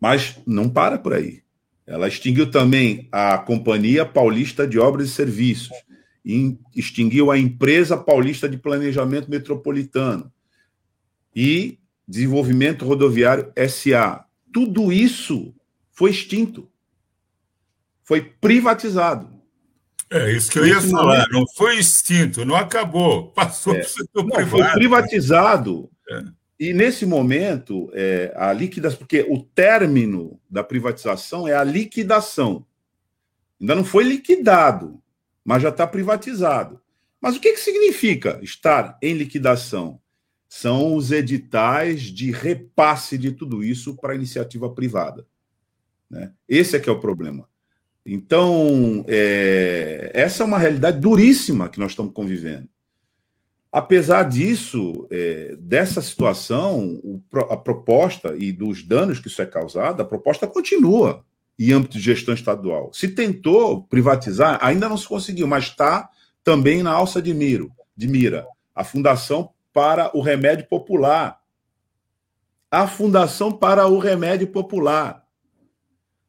Mas 0.00 0.40
não 0.46 0.68
para 0.68 0.98
por 0.98 1.14
aí. 1.14 1.42
Ela 1.86 2.08
extinguiu 2.08 2.50
também 2.50 3.08
a 3.10 3.38
Companhia 3.38 4.04
Paulista 4.04 4.66
de 4.66 4.78
Obras 4.78 5.08
e 5.08 5.12
Serviços, 5.12 5.76
e 6.24 6.58
extinguiu 6.76 7.30
a 7.30 7.38
Empresa 7.38 7.96
Paulista 7.96 8.48
de 8.48 8.58
Planejamento 8.58 9.30
Metropolitano 9.30 10.30
e 11.40 11.78
Desenvolvimento 12.06 12.84
Rodoviário 12.84 13.52
SA. 13.68 14.24
Tudo 14.52 14.92
isso 14.92 15.54
foi 15.92 16.10
extinto. 16.10 16.68
Foi 18.02 18.20
privatizado. 18.20 19.30
É 20.10 20.32
isso 20.32 20.50
que 20.50 20.58
eu 20.58 20.66
ia 20.66 20.80
falar. 20.80 21.28
Não 21.30 21.44
foi 21.54 21.78
extinto, 21.78 22.44
não 22.44 22.56
acabou. 22.56 23.30
Passou 23.30 23.72
é. 23.72 23.78
para 23.78 23.86
o 23.86 23.88
setor 23.88 24.24
não, 24.24 24.30
privado. 24.30 24.64
Foi 24.64 24.72
privatizado. 24.72 25.88
É. 26.10 26.24
E 26.58 26.74
nesse 26.74 27.06
momento, 27.06 27.88
é, 27.92 28.32
a 28.34 28.52
liquidação, 28.52 28.98
porque 28.98 29.24
o 29.28 29.40
término 29.40 30.40
da 30.50 30.64
privatização 30.64 31.46
é 31.46 31.54
a 31.54 31.62
liquidação. 31.62 32.66
Ainda 33.60 33.76
não 33.76 33.84
foi 33.84 34.02
liquidado, 34.02 35.00
mas 35.44 35.62
já 35.62 35.68
está 35.68 35.86
privatizado. 35.86 36.80
Mas 37.20 37.36
o 37.36 37.40
que, 37.40 37.52
que 37.52 37.60
significa 37.60 38.40
estar 38.42 38.98
em 39.00 39.14
liquidação? 39.14 40.00
São 40.48 40.94
os 40.94 41.12
editais 41.12 42.02
de 42.02 42.30
repasse 42.30 43.18
de 43.18 43.32
tudo 43.32 43.62
isso 43.62 43.94
para 43.96 44.12
a 44.12 44.16
iniciativa 44.16 44.70
privada. 44.70 45.26
Né? 46.10 46.32
Esse 46.48 46.76
é 46.76 46.80
que 46.80 46.88
é 46.88 46.92
o 46.92 47.00
problema. 47.00 47.48
Então, 48.04 49.04
é, 49.06 50.10
essa 50.14 50.42
é 50.42 50.46
uma 50.46 50.58
realidade 50.58 50.98
duríssima 50.98 51.68
que 51.68 51.78
nós 51.78 51.92
estamos 51.92 52.14
convivendo. 52.14 52.68
Apesar 53.70 54.22
disso, 54.22 55.06
é, 55.10 55.54
dessa 55.60 56.00
situação, 56.00 56.98
o, 57.04 57.22
a 57.50 57.56
proposta 57.56 58.34
e 58.38 58.50
dos 58.50 58.82
danos 58.82 59.20
que 59.20 59.28
isso 59.28 59.42
é 59.42 59.46
causado, 59.46 60.00
a 60.00 60.06
proposta 60.06 60.46
continua 60.46 61.22
em 61.58 61.72
âmbito 61.72 61.98
de 61.98 62.04
gestão 62.04 62.32
estadual. 62.32 62.90
Se 62.94 63.08
tentou 63.08 63.82
privatizar, 63.82 64.58
ainda 64.62 64.88
não 64.88 64.96
se 64.96 65.06
conseguiu, 65.06 65.46
mas 65.46 65.64
está 65.64 66.08
também 66.42 66.82
na 66.82 66.92
alça 66.92 67.20
de, 67.20 67.34
miro, 67.34 67.70
de 67.94 68.08
mira. 68.08 68.46
A 68.74 68.84
Fundação 68.84 69.50
para 69.78 70.10
o 70.12 70.20
Remédio 70.20 70.66
Popular. 70.66 71.40
A 72.68 72.88
Fundação 72.88 73.52
para 73.52 73.86
o 73.86 74.00
Remédio 74.00 74.48
Popular. 74.48 75.24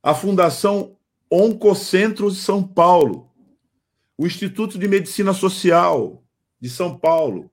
A 0.04 0.14
Fundação 0.14 0.96
Oncocentro 1.32 2.30
de 2.30 2.38
São 2.38 2.62
Paulo, 2.62 3.28
o 4.16 4.28
Instituto 4.28 4.78
de 4.78 4.88
Medicina 4.88 5.34
Social 5.34 6.24
de 6.62 6.70
São 6.70 6.96
Paulo, 6.96 7.50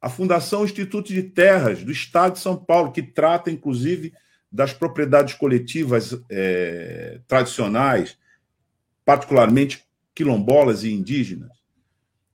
a 0.00 0.08
Fundação 0.08 0.64
Instituto 0.64 1.12
de 1.12 1.24
Terras 1.24 1.82
do 1.82 1.90
Estado 1.90 2.34
de 2.34 2.38
São 2.38 2.56
Paulo, 2.56 2.92
que 2.92 3.02
trata, 3.02 3.50
inclusive, 3.50 4.14
das 4.52 4.72
propriedades 4.72 5.34
coletivas 5.34 6.16
é, 6.28 7.18
tradicionais, 7.26 8.16
particularmente 9.04 9.84
quilombolas 10.14 10.84
e 10.84 10.92
indígenas. 10.92 11.59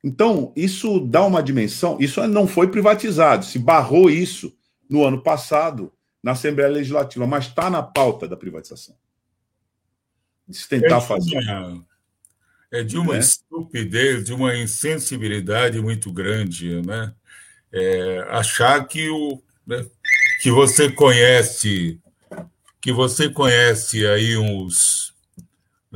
Então, 0.07 0.53
isso 0.55 1.01
dá 1.01 1.25
uma 1.25 1.43
dimensão. 1.43 1.97
Isso 1.99 2.25
não 2.29 2.47
foi 2.47 2.69
privatizado, 2.69 3.45
se 3.45 3.59
barrou 3.59 4.09
isso 4.09 4.57
no 4.89 5.05
ano 5.05 5.21
passado 5.21 5.93
na 6.23 6.31
Assembleia 6.31 6.71
Legislativa, 6.71 7.27
mas 7.27 7.47
está 7.47 7.69
na 7.69 7.83
pauta 7.83 8.29
da 8.29 8.37
privatização 8.37 8.95
de 10.49 10.57
se 10.57 10.69
tentar 10.69 10.99
é 10.99 11.01
de 11.01 11.07
fazer. 11.07 11.39
Uma, 11.39 11.87
é 12.71 12.83
de 12.85 12.99
uma 12.99 13.17
é. 13.17 13.19
estupidez, 13.19 14.25
de 14.25 14.33
uma 14.33 14.57
insensibilidade 14.57 15.81
muito 15.81 16.13
grande, 16.13 16.81
né? 16.83 17.13
É, 17.73 18.25
achar 18.31 18.87
que 18.87 19.09
o 19.09 19.43
né, 19.67 19.85
que 20.41 20.53
você 20.53 20.89
conhece 20.89 22.01
que 22.81 22.93
você 22.93 23.29
conhece 23.29 24.07
aí 24.07 24.37
uns 24.37 25.06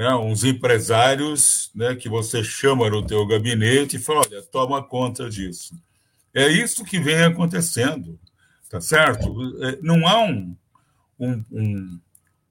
né, 0.00 0.14
uns 0.14 0.44
empresários 0.44 1.70
né, 1.74 1.94
que 1.94 2.08
você 2.08 2.42
chama 2.42 2.88
no 2.88 3.06
teu 3.06 3.26
gabinete 3.26 3.96
e 3.96 4.00
fala, 4.00 4.20
olha, 4.20 4.42
toma 4.42 4.82
conta 4.82 5.28
disso. 5.28 5.74
É 6.32 6.48
isso 6.48 6.84
que 6.84 6.98
vem 6.98 7.22
acontecendo, 7.22 8.18
tá 8.70 8.80
certo? 8.80 9.34
É, 9.62 9.78
não 9.82 10.06
há 10.06 10.24
um, 10.24 10.56
um, 11.18 11.44
um 11.50 12.00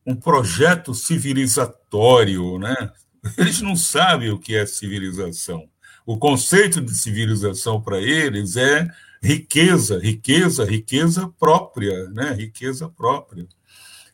um 0.10 0.16
projeto 0.16 0.94
civilizatório, 0.96 2.58
né? 2.58 2.92
Eles 3.38 3.62
não 3.62 3.76
sabem 3.76 4.32
o 4.32 4.40
que 4.40 4.56
é 4.56 4.66
civilização. 4.66 5.70
O 6.04 6.18
conceito 6.18 6.82
de 6.82 6.96
civilização 6.96 7.80
para 7.80 8.00
eles 8.02 8.56
é 8.56 8.88
riqueza, 9.22 10.00
riqueza, 10.00 10.66
riqueza 10.66 11.32
própria, 11.40 12.10
né? 12.10 12.34
Riqueza 12.34 12.90
própria. 12.90 13.48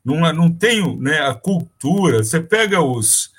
Não, 0.05 0.17
não 0.33 0.51
tem 0.51 0.97
né, 0.97 1.19
a 1.21 1.33
cultura. 1.33 2.23
Você 2.23 2.39
pega 2.39 2.79
os, 2.81 3.31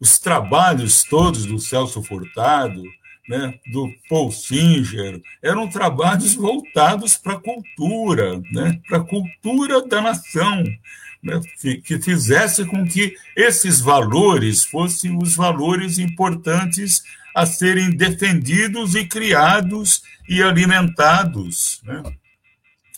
os 0.00 0.18
trabalhos 0.18 1.02
todos 1.02 1.44
do 1.44 1.58
Celso 1.58 2.02
Furtado, 2.02 2.82
né, 3.28 3.54
do 3.72 3.88
Paul 4.08 4.30
Singer, 4.30 5.20
eram 5.42 5.68
trabalhos 5.68 6.34
voltados 6.34 7.16
para 7.16 7.34
a 7.34 7.40
cultura, 7.40 8.40
né, 8.52 8.80
para 8.88 8.98
a 8.98 9.04
cultura 9.04 9.86
da 9.86 10.00
nação 10.00 10.64
né, 11.22 11.40
que, 11.60 11.76
que 11.76 12.00
fizesse 12.00 12.64
com 12.64 12.86
que 12.86 13.14
esses 13.36 13.80
valores 13.80 14.64
fossem 14.64 15.16
os 15.16 15.36
valores 15.36 15.98
importantes 15.98 17.02
a 17.34 17.46
serem 17.46 17.90
defendidos 17.90 18.94
e 18.94 19.06
criados 19.06 20.02
e 20.28 20.42
alimentados. 20.42 21.80
Né? 21.84 22.02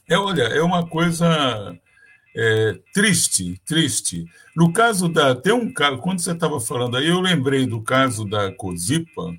É, 0.09 0.19
olha, 0.19 0.43
é 0.43 0.63
uma 0.63 0.87
coisa 0.87 1.79
é, 2.37 2.79
triste, 2.93 3.61
triste. 3.65 4.27
No 4.57 4.73
caso 4.73 5.09
da. 5.09 5.35
Tem 5.35 5.53
um 5.53 5.73
caso, 5.73 5.99
quando 5.99 6.21
você 6.21 6.33
estava 6.33 6.61
falando 6.61 6.97
aí, 6.97 7.09
eu 7.09 7.21
lembrei 7.21 7.67
do 7.67 7.81
caso 7.83 8.25
da 8.25 8.53
Cozipa. 8.53 9.33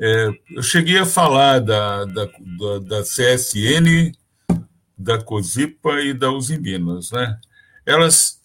É, 0.00 0.30
eu 0.50 0.62
cheguei 0.62 0.98
a 0.98 1.06
falar 1.06 1.60
da, 1.60 2.04
da, 2.04 2.24
da, 2.24 2.78
da 2.80 3.02
CSN, 3.02 4.12
da 4.98 5.22
Cozipa 5.22 6.00
e 6.00 6.12
da 6.12 6.30
Uzi 6.30 6.58
Minas, 6.58 7.12
né? 7.12 7.38
elas 7.86 8.40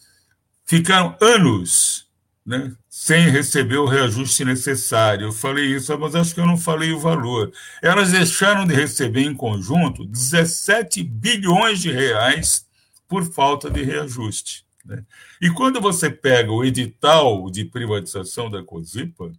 ficaram 0.66 1.16
anos 1.22 2.08
né, 2.46 2.72
sem 2.90 3.30
receber 3.30 3.78
o 3.78 3.86
reajuste 3.86 4.44
necessário. 4.44 5.28
Eu 5.28 5.32
falei 5.32 5.66
isso, 5.76 5.98
mas 5.98 6.16
acho 6.16 6.34
que 6.34 6.40
eu 6.40 6.46
não 6.46 6.58
falei 6.58 6.92
o 6.92 7.00
valor. 7.00 7.52
Elas 7.82 8.12
deixaram 8.12 8.66
de 8.68 8.74
receber 8.74 9.22
em 9.22 9.34
conjunto 9.34 10.06
17 10.06 11.04
bilhões 11.04 11.80
de 11.80 11.92
reais 11.92 12.68
por 13.10 13.26
falta 13.26 13.70
de 13.70 13.84
reajuste. 13.84 14.66
Né? 14.86 15.04
E 15.42 15.50
quando 15.50 15.82
você 15.82 16.10
pega 16.10 16.52
o 16.52 16.64
edital 16.64 17.50
de 17.50 17.66
privatização 17.66 18.50
da 18.50 18.64
COSIPA, 18.64 19.34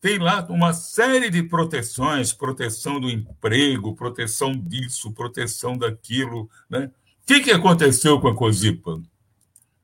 tem 0.00 0.18
lá 0.18 0.44
uma 0.50 0.72
série 0.72 1.30
de 1.30 1.42
proteções, 1.42 2.32
proteção 2.32 2.98
do 2.98 3.08
emprego, 3.08 3.94
proteção 3.94 4.52
disso, 4.52 5.12
proteção 5.12 5.78
daquilo, 5.78 6.50
né? 6.68 6.90
O 7.22 7.26
que, 7.26 7.40
que 7.40 7.52
aconteceu 7.52 8.20
com 8.20 8.28
a 8.28 8.34
Cosipa? 8.34 9.00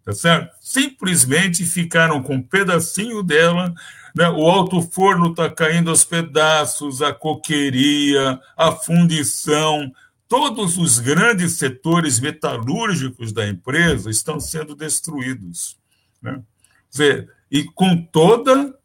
Tá 0.05 0.13
certo? 0.13 0.55
Simplesmente 0.61 1.65
ficaram 1.65 2.23
com 2.23 2.35
um 2.35 2.43
pedacinho 2.43 3.23
dela, 3.23 3.73
né? 4.15 4.29
o 4.29 4.47
alto 4.47 4.83
forno 4.83 5.31
está 5.31 5.49
caindo 5.49 5.89
aos 5.89 6.05
pedaços, 6.05 7.01
a 7.01 7.15
coqueria, 7.15 8.39
a 8.57 8.73
fundição, 8.73 9.91
todos 10.31 10.79
os 10.79 11.01
grandes 11.01 11.55
setores 11.55 12.21
metalúrgicos 12.21 13.33
da 13.33 13.49
empresa 13.49 14.09
estão 14.09 14.39
sendo 14.39 14.77
destruídos. 14.77 15.77
Né? 16.23 16.41
Dizer, 16.89 17.29
e 17.51 17.65
com 17.65 18.01
toda 18.01 18.79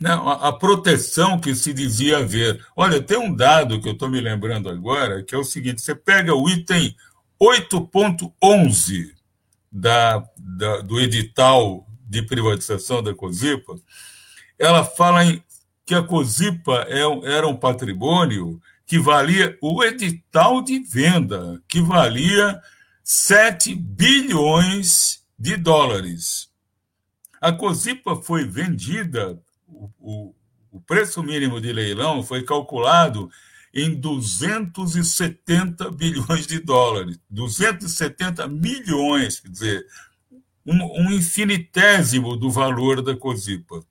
né, 0.00 0.10
a 0.40 0.50
proteção 0.50 1.38
que 1.38 1.54
se 1.54 1.74
dizia 1.74 2.16
haver. 2.16 2.64
Olha, 2.74 3.02
tem 3.02 3.18
um 3.18 3.36
dado 3.36 3.78
que 3.78 3.86
eu 3.86 3.92
estou 3.92 4.08
me 4.08 4.22
lembrando 4.22 4.70
agora, 4.70 5.22
que 5.22 5.34
é 5.34 5.38
o 5.38 5.44
seguinte: 5.44 5.82
você 5.82 5.94
pega 5.94 6.34
o 6.34 6.48
item 6.48 6.96
8.11 7.38 9.12
da, 9.70 10.24
da, 10.38 10.80
do 10.80 10.98
edital 10.98 11.86
de 12.08 12.22
privatização 12.22 13.02
da 13.02 13.14
COSIPA, 13.14 13.76
ela 14.58 14.82
fala 14.82 15.26
em, 15.26 15.42
que 15.84 15.94
a 15.94 16.02
COSIPA 16.02 16.86
é, 16.88 17.02
era 17.34 17.46
um 17.46 17.54
patrimônio 17.54 18.58
que 18.90 18.98
valia, 18.98 19.56
o 19.62 19.84
edital 19.84 20.60
de 20.60 20.80
venda, 20.80 21.62
que 21.68 21.80
valia 21.80 22.60
7 23.04 23.72
bilhões 23.72 25.22
de 25.38 25.56
dólares. 25.56 26.50
A 27.40 27.52
COSIPA 27.52 28.16
foi 28.16 28.44
vendida, 28.44 29.40
o, 29.68 29.88
o, 30.00 30.34
o 30.72 30.80
preço 30.80 31.22
mínimo 31.22 31.60
de 31.60 31.72
leilão 31.72 32.24
foi 32.24 32.42
calculado 32.42 33.30
em 33.72 33.94
270 33.94 35.88
bilhões 35.92 36.44
de 36.44 36.58
dólares, 36.58 37.16
270 37.30 38.48
milhões, 38.48 39.38
quer 39.38 39.50
dizer, 39.50 39.86
um, 40.66 40.82
um 41.00 41.12
infinitésimo 41.12 42.36
do 42.36 42.50
valor 42.50 43.00
da 43.02 43.16
COSIPA. 43.16 43.84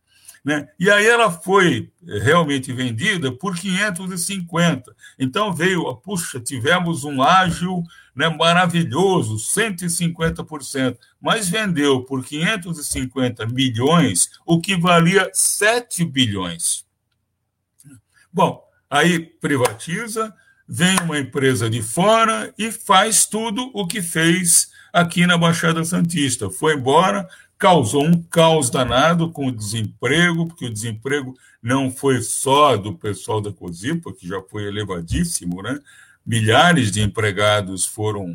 Né? 0.44 0.68
E 0.80 0.90
aí 0.90 1.06
ela 1.06 1.30
foi 1.32 1.92
realmente 2.22 2.72
vendida 2.72 3.32
por 3.32 3.58
550. 3.58 4.96
Então 5.18 5.54
veio, 5.54 5.94
puxa, 5.98 6.40
tivemos 6.40 7.04
um 7.04 7.22
ágil 7.22 7.84
né, 8.16 8.30
maravilhoso, 8.30 9.36
150%, 9.36 10.98
mas 11.22 11.50
vendeu 11.50 12.04
por 12.04 12.24
550 12.24 13.46
milhões, 13.48 14.30
o 14.46 14.60
que 14.60 14.76
valia 14.76 15.30
7 15.34 16.06
bilhões. 16.06 16.86
Bom, 18.32 18.64
aí 18.90 19.20
privatiza, 19.20 20.34
vem 20.68 20.96
uma 21.04 21.18
empresa 21.18 21.70
de 21.70 21.82
fora 21.82 22.54
e 22.58 22.72
faz 22.72 23.26
tudo 23.26 23.72
o 23.74 23.88
que 23.88 24.02
fez 24.02 24.70
aqui 24.94 25.26
na 25.26 25.38
Baixada 25.38 25.84
Santista. 25.84 26.50
Foi 26.50 26.76
embora, 26.76 27.28
causou 27.60 28.06
um 28.06 28.24
caos 28.24 28.70
danado 28.70 29.30
com 29.30 29.48
o 29.48 29.52
desemprego, 29.52 30.48
porque 30.48 30.66
o 30.66 30.74
desemprego 30.74 31.36
não 31.62 31.92
foi 31.92 32.22
só 32.22 32.78
do 32.78 32.96
pessoal 32.96 33.42
da 33.42 33.52
COSIPA, 33.52 34.14
que 34.14 34.26
já 34.26 34.42
foi 34.42 34.64
elevadíssimo, 34.64 35.62
né? 35.62 35.78
Milhares 36.26 36.90
de 36.90 37.02
empregados 37.02 37.86
foram 37.86 38.34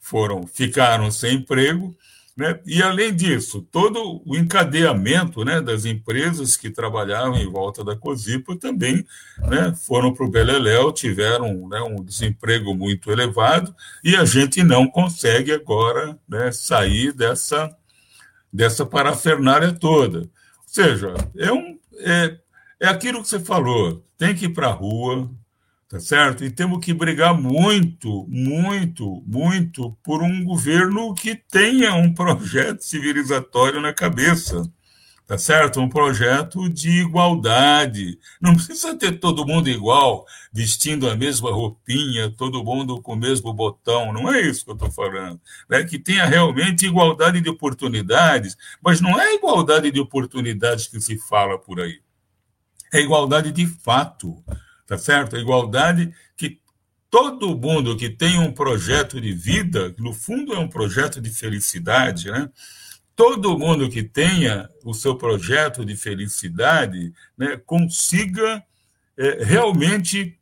foram 0.00 0.46
ficaram 0.46 1.10
sem 1.10 1.36
emprego, 1.36 1.94
né? 2.36 2.58
E 2.66 2.82
além 2.82 3.14
disso, 3.14 3.62
todo 3.70 4.22
o 4.26 4.36
encadeamento, 4.36 5.44
né, 5.44 5.60
das 5.60 5.84
empresas 5.84 6.56
que 6.56 6.70
trabalhavam 6.70 7.36
em 7.36 7.50
volta 7.50 7.84
da 7.84 7.94
COSIPA 7.94 8.56
também, 8.56 9.04
né, 9.38 9.74
foram 9.86 10.14
para 10.14 10.24
o 10.24 10.30
Beleléu, 10.30 10.90
tiveram 10.92 11.68
né, 11.68 11.80
um 11.80 12.02
desemprego 12.02 12.74
muito 12.74 13.10
elevado 13.10 13.74
e 14.02 14.16
a 14.16 14.24
gente 14.24 14.62
não 14.62 14.88
consegue 14.88 15.52
agora 15.52 16.18
né, 16.28 16.50
sair 16.50 17.12
dessa 17.12 17.76
dessa 18.58 18.84
parafernália 18.84 19.70
toda. 19.70 20.18
Ou 20.18 20.28
seja, 20.66 21.14
é, 21.36 21.52
um, 21.52 21.78
é, 22.00 22.36
é 22.80 22.88
aquilo 22.88 23.22
que 23.22 23.28
você 23.28 23.38
falou, 23.38 24.04
tem 24.18 24.34
que 24.34 24.46
ir 24.46 24.48
para 24.48 24.66
a 24.66 24.72
rua, 24.72 25.30
tá 25.88 26.00
certo? 26.00 26.44
E 26.44 26.50
temos 26.50 26.84
que 26.84 26.92
brigar 26.92 27.40
muito, 27.40 28.26
muito, 28.28 29.22
muito 29.24 29.96
por 30.02 30.24
um 30.24 30.44
governo 30.44 31.14
que 31.14 31.36
tenha 31.36 31.94
um 31.94 32.12
projeto 32.12 32.80
civilizatório 32.80 33.80
na 33.80 33.92
cabeça 33.92 34.68
tá 35.28 35.36
certo? 35.36 35.78
Um 35.78 35.90
projeto 35.90 36.70
de 36.70 36.88
igualdade. 36.88 38.18
Não 38.40 38.54
precisa 38.54 38.96
ter 38.96 39.20
todo 39.20 39.46
mundo 39.46 39.68
igual, 39.68 40.24
vestindo 40.50 41.08
a 41.08 41.14
mesma 41.14 41.52
roupinha, 41.52 42.30
todo 42.30 42.64
mundo 42.64 43.02
com 43.02 43.12
o 43.12 43.16
mesmo 43.16 43.52
botão. 43.52 44.10
Não 44.10 44.32
é 44.32 44.40
isso 44.40 44.64
que 44.64 44.70
eu 44.70 44.74
estou 44.74 44.90
falando. 44.90 45.38
É 45.70 45.84
que 45.84 45.98
tenha 45.98 46.24
realmente 46.24 46.86
igualdade 46.86 47.42
de 47.42 47.50
oportunidades, 47.50 48.56
mas 48.82 49.02
não 49.02 49.20
é 49.20 49.34
igualdade 49.34 49.90
de 49.90 50.00
oportunidades 50.00 50.86
que 50.86 50.98
se 50.98 51.18
fala 51.18 51.58
por 51.58 51.78
aí. 51.78 52.00
É 52.90 52.98
igualdade 52.98 53.52
de 53.52 53.66
fato, 53.66 54.42
tá 54.86 54.96
certo? 54.96 55.36
É 55.36 55.40
igualdade 55.40 56.10
que 56.38 56.58
todo 57.10 57.54
mundo 57.54 57.98
que 57.98 58.08
tem 58.08 58.38
um 58.38 58.50
projeto 58.50 59.20
de 59.20 59.34
vida, 59.34 59.94
no 59.98 60.14
fundo 60.14 60.54
é 60.54 60.58
um 60.58 60.68
projeto 60.68 61.20
de 61.20 61.28
felicidade, 61.28 62.30
né? 62.30 62.48
Todo 63.18 63.58
mundo 63.58 63.90
que 63.90 64.04
tenha 64.04 64.70
o 64.84 64.94
seu 64.94 65.16
projeto 65.16 65.84
de 65.84 65.96
felicidade 65.96 67.12
né, 67.36 67.60
consiga 67.66 68.62
é, 69.16 69.42
realmente 69.42 70.38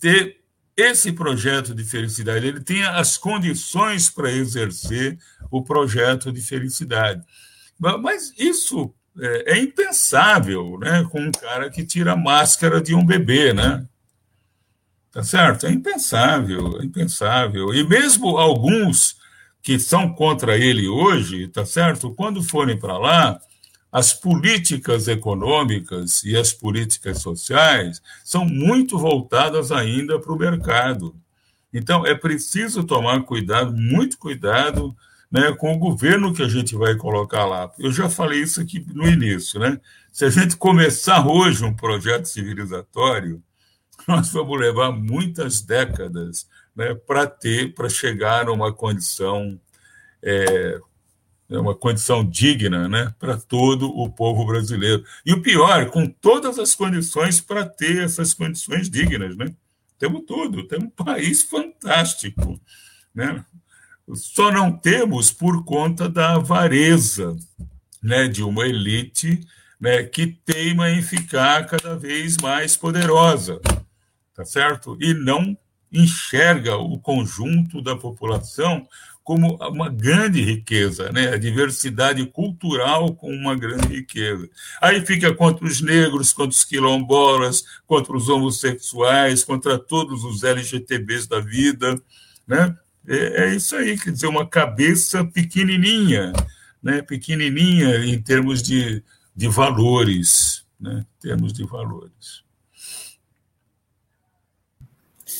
ter 0.00 0.40
esse 0.76 1.12
projeto 1.12 1.72
de 1.72 1.84
felicidade, 1.84 2.44
ele 2.44 2.60
tenha 2.60 2.90
as 2.96 3.16
condições 3.16 4.10
para 4.10 4.32
exercer 4.32 5.16
o 5.48 5.62
projeto 5.62 6.32
de 6.32 6.40
felicidade. 6.40 7.22
Mas 7.78 8.34
isso 8.36 8.92
é, 9.20 9.52
é 9.52 9.58
impensável 9.58 10.76
né, 10.80 11.06
com 11.12 11.20
um 11.20 11.30
cara 11.30 11.70
que 11.70 11.86
tira 11.86 12.14
a 12.14 12.16
máscara 12.16 12.80
de 12.80 12.96
um 12.96 13.06
bebê, 13.06 13.52
né? 13.52 13.86
Tá 15.12 15.22
certo? 15.22 15.68
É 15.68 15.70
impensável, 15.70 16.80
é 16.80 16.84
impensável. 16.84 17.72
E 17.72 17.86
mesmo 17.86 18.36
alguns 18.36 19.17
que 19.62 19.78
são 19.78 20.12
contra 20.14 20.56
ele 20.56 20.88
hoje, 20.88 21.48
tá 21.48 21.64
certo? 21.66 22.14
Quando 22.14 22.42
forem 22.42 22.78
para 22.78 22.96
lá, 22.96 23.40
as 23.90 24.12
políticas 24.12 25.08
econômicas 25.08 26.22
e 26.24 26.36
as 26.36 26.52
políticas 26.52 27.20
sociais 27.20 28.02
são 28.24 28.44
muito 28.44 28.98
voltadas 28.98 29.72
ainda 29.72 30.18
para 30.18 30.32
o 30.32 30.38
mercado. 30.38 31.16
Então, 31.72 32.06
é 32.06 32.14
preciso 32.14 32.84
tomar 32.84 33.22
cuidado, 33.22 33.74
muito 33.76 34.18
cuidado, 34.18 34.96
né, 35.30 35.52
com 35.52 35.74
o 35.74 35.78
governo 35.78 36.32
que 36.32 36.42
a 36.42 36.48
gente 36.48 36.74
vai 36.74 36.96
colocar 36.96 37.44
lá. 37.44 37.70
Eu 37.78 37.92
já 37.92 38.08
falei 38.08 38.42
isso 38.42 38.60
aqui 38.60 38.84
no 38.94 39.06
início, 39.06 39.60
né? 39.60 39.78
Se 40.10 40.24
a 40.24 40.30
gente 40.30 40.56
começar 40.56 41.26
hoje 41.26 41.64
um 41.64 41.74
projeto 41.74 42.24
civilizatório, 42.24 43.42
nós 44.06 44.30
vamos 44.32 44.58
levar 44.58 44.90
muitas 44.90 45.60
décadas 45.60 46.48
né, 46.78 46.94
para 46.94 47.26
ter, 47.26 47.74
para 47.74 47.88
chegar 47.88 48.46
a 48.46 48.52
uma 48.52 48.72
condição, 48.72 49.60
é, 50.22 50.78
uma 51.50 51.74
condição 51.74 52.24
digna 52.24 52.88
né, 52.88 53.12
para 53.18 53.36
todo 53.36 53.88
o 53.88 54.08
povo 54.08 54.46
brasileiro. 54.46 55.04
E 55.26 55.32
o 55.32 55.42
pior, 55.42 55.90
com 55.90 56.06
todas 56.06 56.56
as 56.56 56.76
condições 56.76 57.40
para 57.40 57.66
ter 57.66 58.04
essas 58.04 58.32
condições 58.32 58.88
dignas. 58.88 59.36
Né? 59.36 59.52
Temos 59.98 60.22
tudo, 60.24 60.68
temos 60.68 60.86
um 60.86 60.90
país 61.04 61.42
fantástico. 61.42 62.60
Né? 63.12 63.44
Só 64.14 64.52
não 64.52 64.70
temos 64.70 65.32
por 65.32 65.64
conta 65.64 66.08
da 66.08 66.34
avareza 66.34 67.36
né, 68.00 68.28
de 68.28 68.44
uma 68.44 68.68
elite 68.68 69.40
né, 69.80 70.04
que 70.04 70.28
teima 70.28 70.90
em 70.90 71.02
ficar 71.02 71.66
cada 71.66 71.96
vez 71.96 72.36
mais 72.36 72.76
poderosa, 72.76 73.60
tá 74.32 74.44
certo? 74.44 74.96
E 75.00 75.12
não 75.12 75.56
enxerga 75.92 76.76
o 76.76 76.98
conjunto 76.98 77.80
da 77.80 77.96
população 77.96 78.86
como 79.28 79.56
uma 79.56 79.90
grande 79.90 80.40
riqueza, 80.40 81.12
né? 81.12 81.34
a 81.34 81.36
diversidade 81.36 82.24
cultural 82.24 83.14
como 83.14 83.34
uma 83.34 83.54
grande 83.54 83.86
riqueza. 83.88 84.48
Aí 84.80 85.04
fica 85.04 85.34
contra 85.34 85.66
os 85.66 85.82
negros, 85.82 86.32
contra 86.32 86.56
os 86.56 86.64
quilombolas, 86.64 87.62
contra 87.86 88.16
os 88.16 88.30
homossexuais, 88.30 89.44
contra 89.44 89.78
todos 89.78 90.24
os 90.24 90.44
LGTBs 90.44 91.26
da 91.26 91.40
vida. 91.40 92.00
Né? 92.46 92.74
É, 93.06 93.44
é 93.44 93.54
isso 93.54 93.76
aí, 93.76 93.98
quer 93.98 94.12
dizer, 94.12 94.28
uma 94.28 94.46
cabeça 94.46 95.22
pequenininha, 95.22 96.32
né? 96.82 97.02
pequenininha 97.02 97.98
em 98.06 98.18
termos 98.22 98.62
de, 98.62 99.04
de 99.36 99.46
valores, 99.46 100.64
né? 100.80 101.04
em 101.18 101.28
termos 101.28 101.52
de 101.52 101.66
valores. 101.66 102.47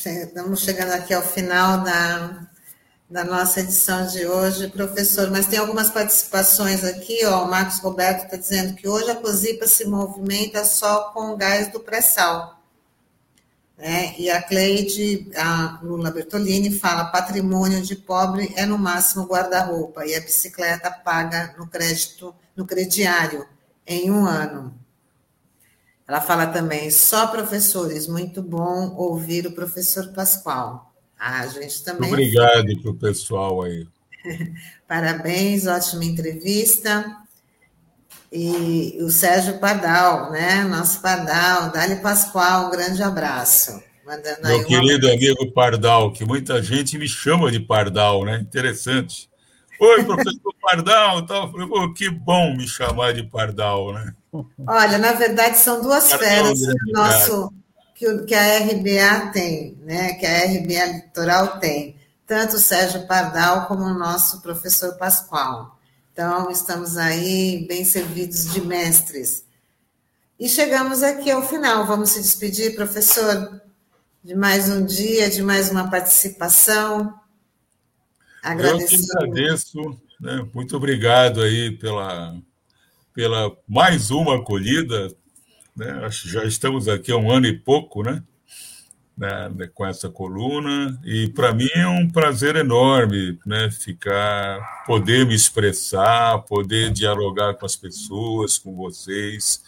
Estamos 0.05 0.61
chegando 0.61 0.93
aqui 0.93 1.13
ao 1.13 1.21
final 1.21 1.83
da, 1.83 2.47
da 3.09 3.25
nossa 3.25 3.59
edição 3.59 4.07
de 4.07 4.25
hoje, 4.25 4.69
professor, 4.69 5.29
mas 5.29 5.47
tem 5.47 5.59
algumas 5.59 5.89
participações 5.89 6.85
aqui, 6.85 7.25
ó, 7.25 7.43
o 7.43 7.49
Marcos 7.49 7.79
Roberto 7.79 8.23
está 8.23 8.37
dizendo 8.37 8.75
que 8.75 8.87
hoje 8.87 9.11
a 9.11 9.15
COSIPA 9.17 9.67
se 9.67 9.85
movimenta 9.85 10.63
só 10.63 11.11
com 11.11 11.31
o 11.31 11.35
gás 11.35 11.69
do 11.69 11.81
pré-sal. 11.81 12.63
Né? 13.77 14.15
E 14.17 14.29
a 14.29 14.41
Cleide, 14.41 15.29
a 15.35 15.79
Lula 15.83 16.11
Bertolini, 16.11 16.79
fala: 16.79 17.11
patrimônio 17.11 17.81
de 17.81 17.97
pobre 17.97 18.53
é 18.55 18.65
no 18.65 18.77
máximo 18.77 19.25
guarda-roupa 19.25 20.05
e 20.05 20.15
a 20.15 20.21
bicicleta 20.21 20.89
paga 20.89 21.55
no 21.57 21.67
crédito, 21.67 22.33
no 22.55 22.65
crediário, 22.65 23.45
em 23.85 24.09
um 24.09 24.25
ano. 24.25 24.73
Ela 26.09 26.21
fala 26.21 26.47
também, 26.47 26.89
só 26.89 27.27
professores, 27.27 28.07
muito 28.07 28.41
bom 28.41 28.95
ouvir 28.97 29.45
o 29.45 29.51
professor 29.51 30.07
Pascoal. 30.07 30.91
Ah, 31.19 31.41
a 31.41 31.47
gente 31.47 31.83
também. 31.83 32.09
Obrigado 32.11 32.81
para 32.81 32.89
o 32.89 32.95
pessoal 32.95 33.61
aí. 33.61 33.87
Parabéns, 34.87 35.67
ótima 35.67 36.03
entrevista. 36.03 37.15
E 38.33 38.97
o 39.01 39.11
Sérgio 39.11 39.59
Pardal, 39.59 40.31
né? 40.31 40.63
Nosso 40.63 40.99
Pardal, 40.99 41.71
Dali 41.71 41.97
Pascoal, 41.97 42.65
um 42.65 42.71
grande 42.71 43.03
abraço. 43.03 43.79
Meu 44.43 44.65
querido 44.65 45.05
uma... 45.05 45.13
amigo 45.13 45.51
Pardal, 45.51 46.11
que 46.11 46.25
muita 46.25 46.59
gente 46.63 46.97
me 46.97 47.07
chama 47.07 47.51
de 47.51 47.59
Pardal, 47.59 48.25
né? 48.25 48.39
Interessante. 48.39 49.28
Oi, 49.79 50.03
professor 50.03 50.53
Pardal, 50.61 51.25
tal. 51.25 51.51
Falei, 51.51 51.93
que 51.93 52.09
bom 52.09 52.55
me 52.55 52.67
chamar 52.67 53.13
de 53.13 53.23
Pardal, 53.23 53.93
né? 53.93 54.13
Olha, 54.67 54.97
na 54.97 55.13
verdade, 55.13 55.57
são 55.57 55.81
duas 55.81 56.11
feras 56.11 56.59
que, 56.59 56.91
nosso, 56.91 57.53
que, 57.95 58.17
que 58.25 58.35
a 58.35 58.59
RBA 58.59 59.31
tem, 59.31 59.77
né? 59.81 60.13
que 60.13 60.25
a 60.25 60.45
RBA 60.45 60.85
Litoral 60.93 61.59
tem, 61.59 61.95
tanto 62.27 62.57
o 62.57 62.59
Sérgio 62.59 63.07
Pardal 63.07 63.67
como 63.67 63.83
o 63.83 63.97
nosso 63.97 64.41
professor 64.41 64.97
Pascoal. 64.97 65.79
Então, 66.11 66.51
estamos 66.51 66.97
aí 66.97 67.65
bem 67.67 67.85
servidos 67.85 68.51
de 68.51 68.59
mestres. 68.59 69.45
E 70.37 70.49
chegamos 70.49 71.01
aqui 71.03 71.31
ao 71.31 71.47
final. 71.47 71.85
Vamos 71.85 72.09
se 72.09 72.21
despedir, 72.21 72.75
professor, 72.75 73.61
de 74.21 74.35
mais 74.35 74.69
um 74.69 74.85
dia, 74.85 75.29
de 75.29 75.41
mais 75.41 75.71
uma 75.71 75.89
participação. 75.89 77.13
Agradeço. 78.43 78.95
Eu 78.95 79.21
agradeço. 79.21 80.01
Né? 80.19 80.47
Muito 80.53 80.75
obrigado 80.75 81.41
aí 81.41 81.71
pela 81.71 82.35
pela 83.13 83.51
mais 83.67 84.11
uma 84.11 84.37
acolhida. 84.37 85.13
Né? 85.75 86.07
Já 86.11 86.45
estamos 86.45 86.87
aqui 86.87 87.11
há 87.11 87.17
um 87.17 87.31
ano 87.31 87.47
e 87.47 87.57
pouco, 87.57 88.03
né? 88.03 88.23
né, 89.19 89.49
né, 89.53 89.69
com 89.73 89.85
essa 89.85 90.09
coluna 90.09 90.97
e 91.03 91.27
para 91.27 91.53
mim 91.53 91.67
é 91.75 91.85
um 91.85 92.09
prazer 92.09 92.55
enorme 92.55 93.37
né, 93.45 93.69
ficar 93.69 94.85
poder 94.85 95.25
me 95.25 95.35
expressar 95.35 96.39
poder 96.43 96.89
dialogar 96.91 97.55
com 97.55 97.65
as 97.65 97.75
pessoas 97.75 98.57
com 98.57 98.73
vocês 98.73 99.61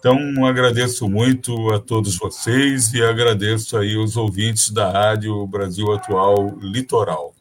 então 0.00 0.44
agradeço 0.44 1.08
muito 1.08 1.72
a 1.72 1.78
todos 1.78 2.16
vocês 2.16 2.92
e 2.92 3.00
agradeço 3.00 3.76
aí 3.76 3.96
os 3.96 4.16
ouvintes 4.16 4.68
da 4.70 4.90
rádio 4.90 5.46
Brasil 5.46 5.92
Atual 5.92 6.58
Litoral 6.58 7.32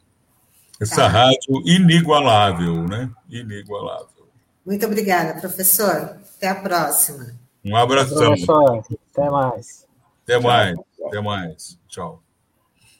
essa 0.81 1.05
ah. 1.05 1.07
rádio 1.07 1.61
inigualável 1.65 2.83
né 2.87 3.09
inigualável 3.29 4.27
muito 4.65 4.85
obrigada 4.85 5.39
professor 5.39 6.17
até 6.35 6.49
a 6.49 6.55
próxima 6.55 7.33
um 7.63 7.75
abração 7.75 8.33
até 8.33 9.29
mais 9.29 9.91
até 10.31 10.39
mais. 10.39 10.79
Até 11.05 11.21
mais. 11.21 11.79
Tchau. 11.87 12.23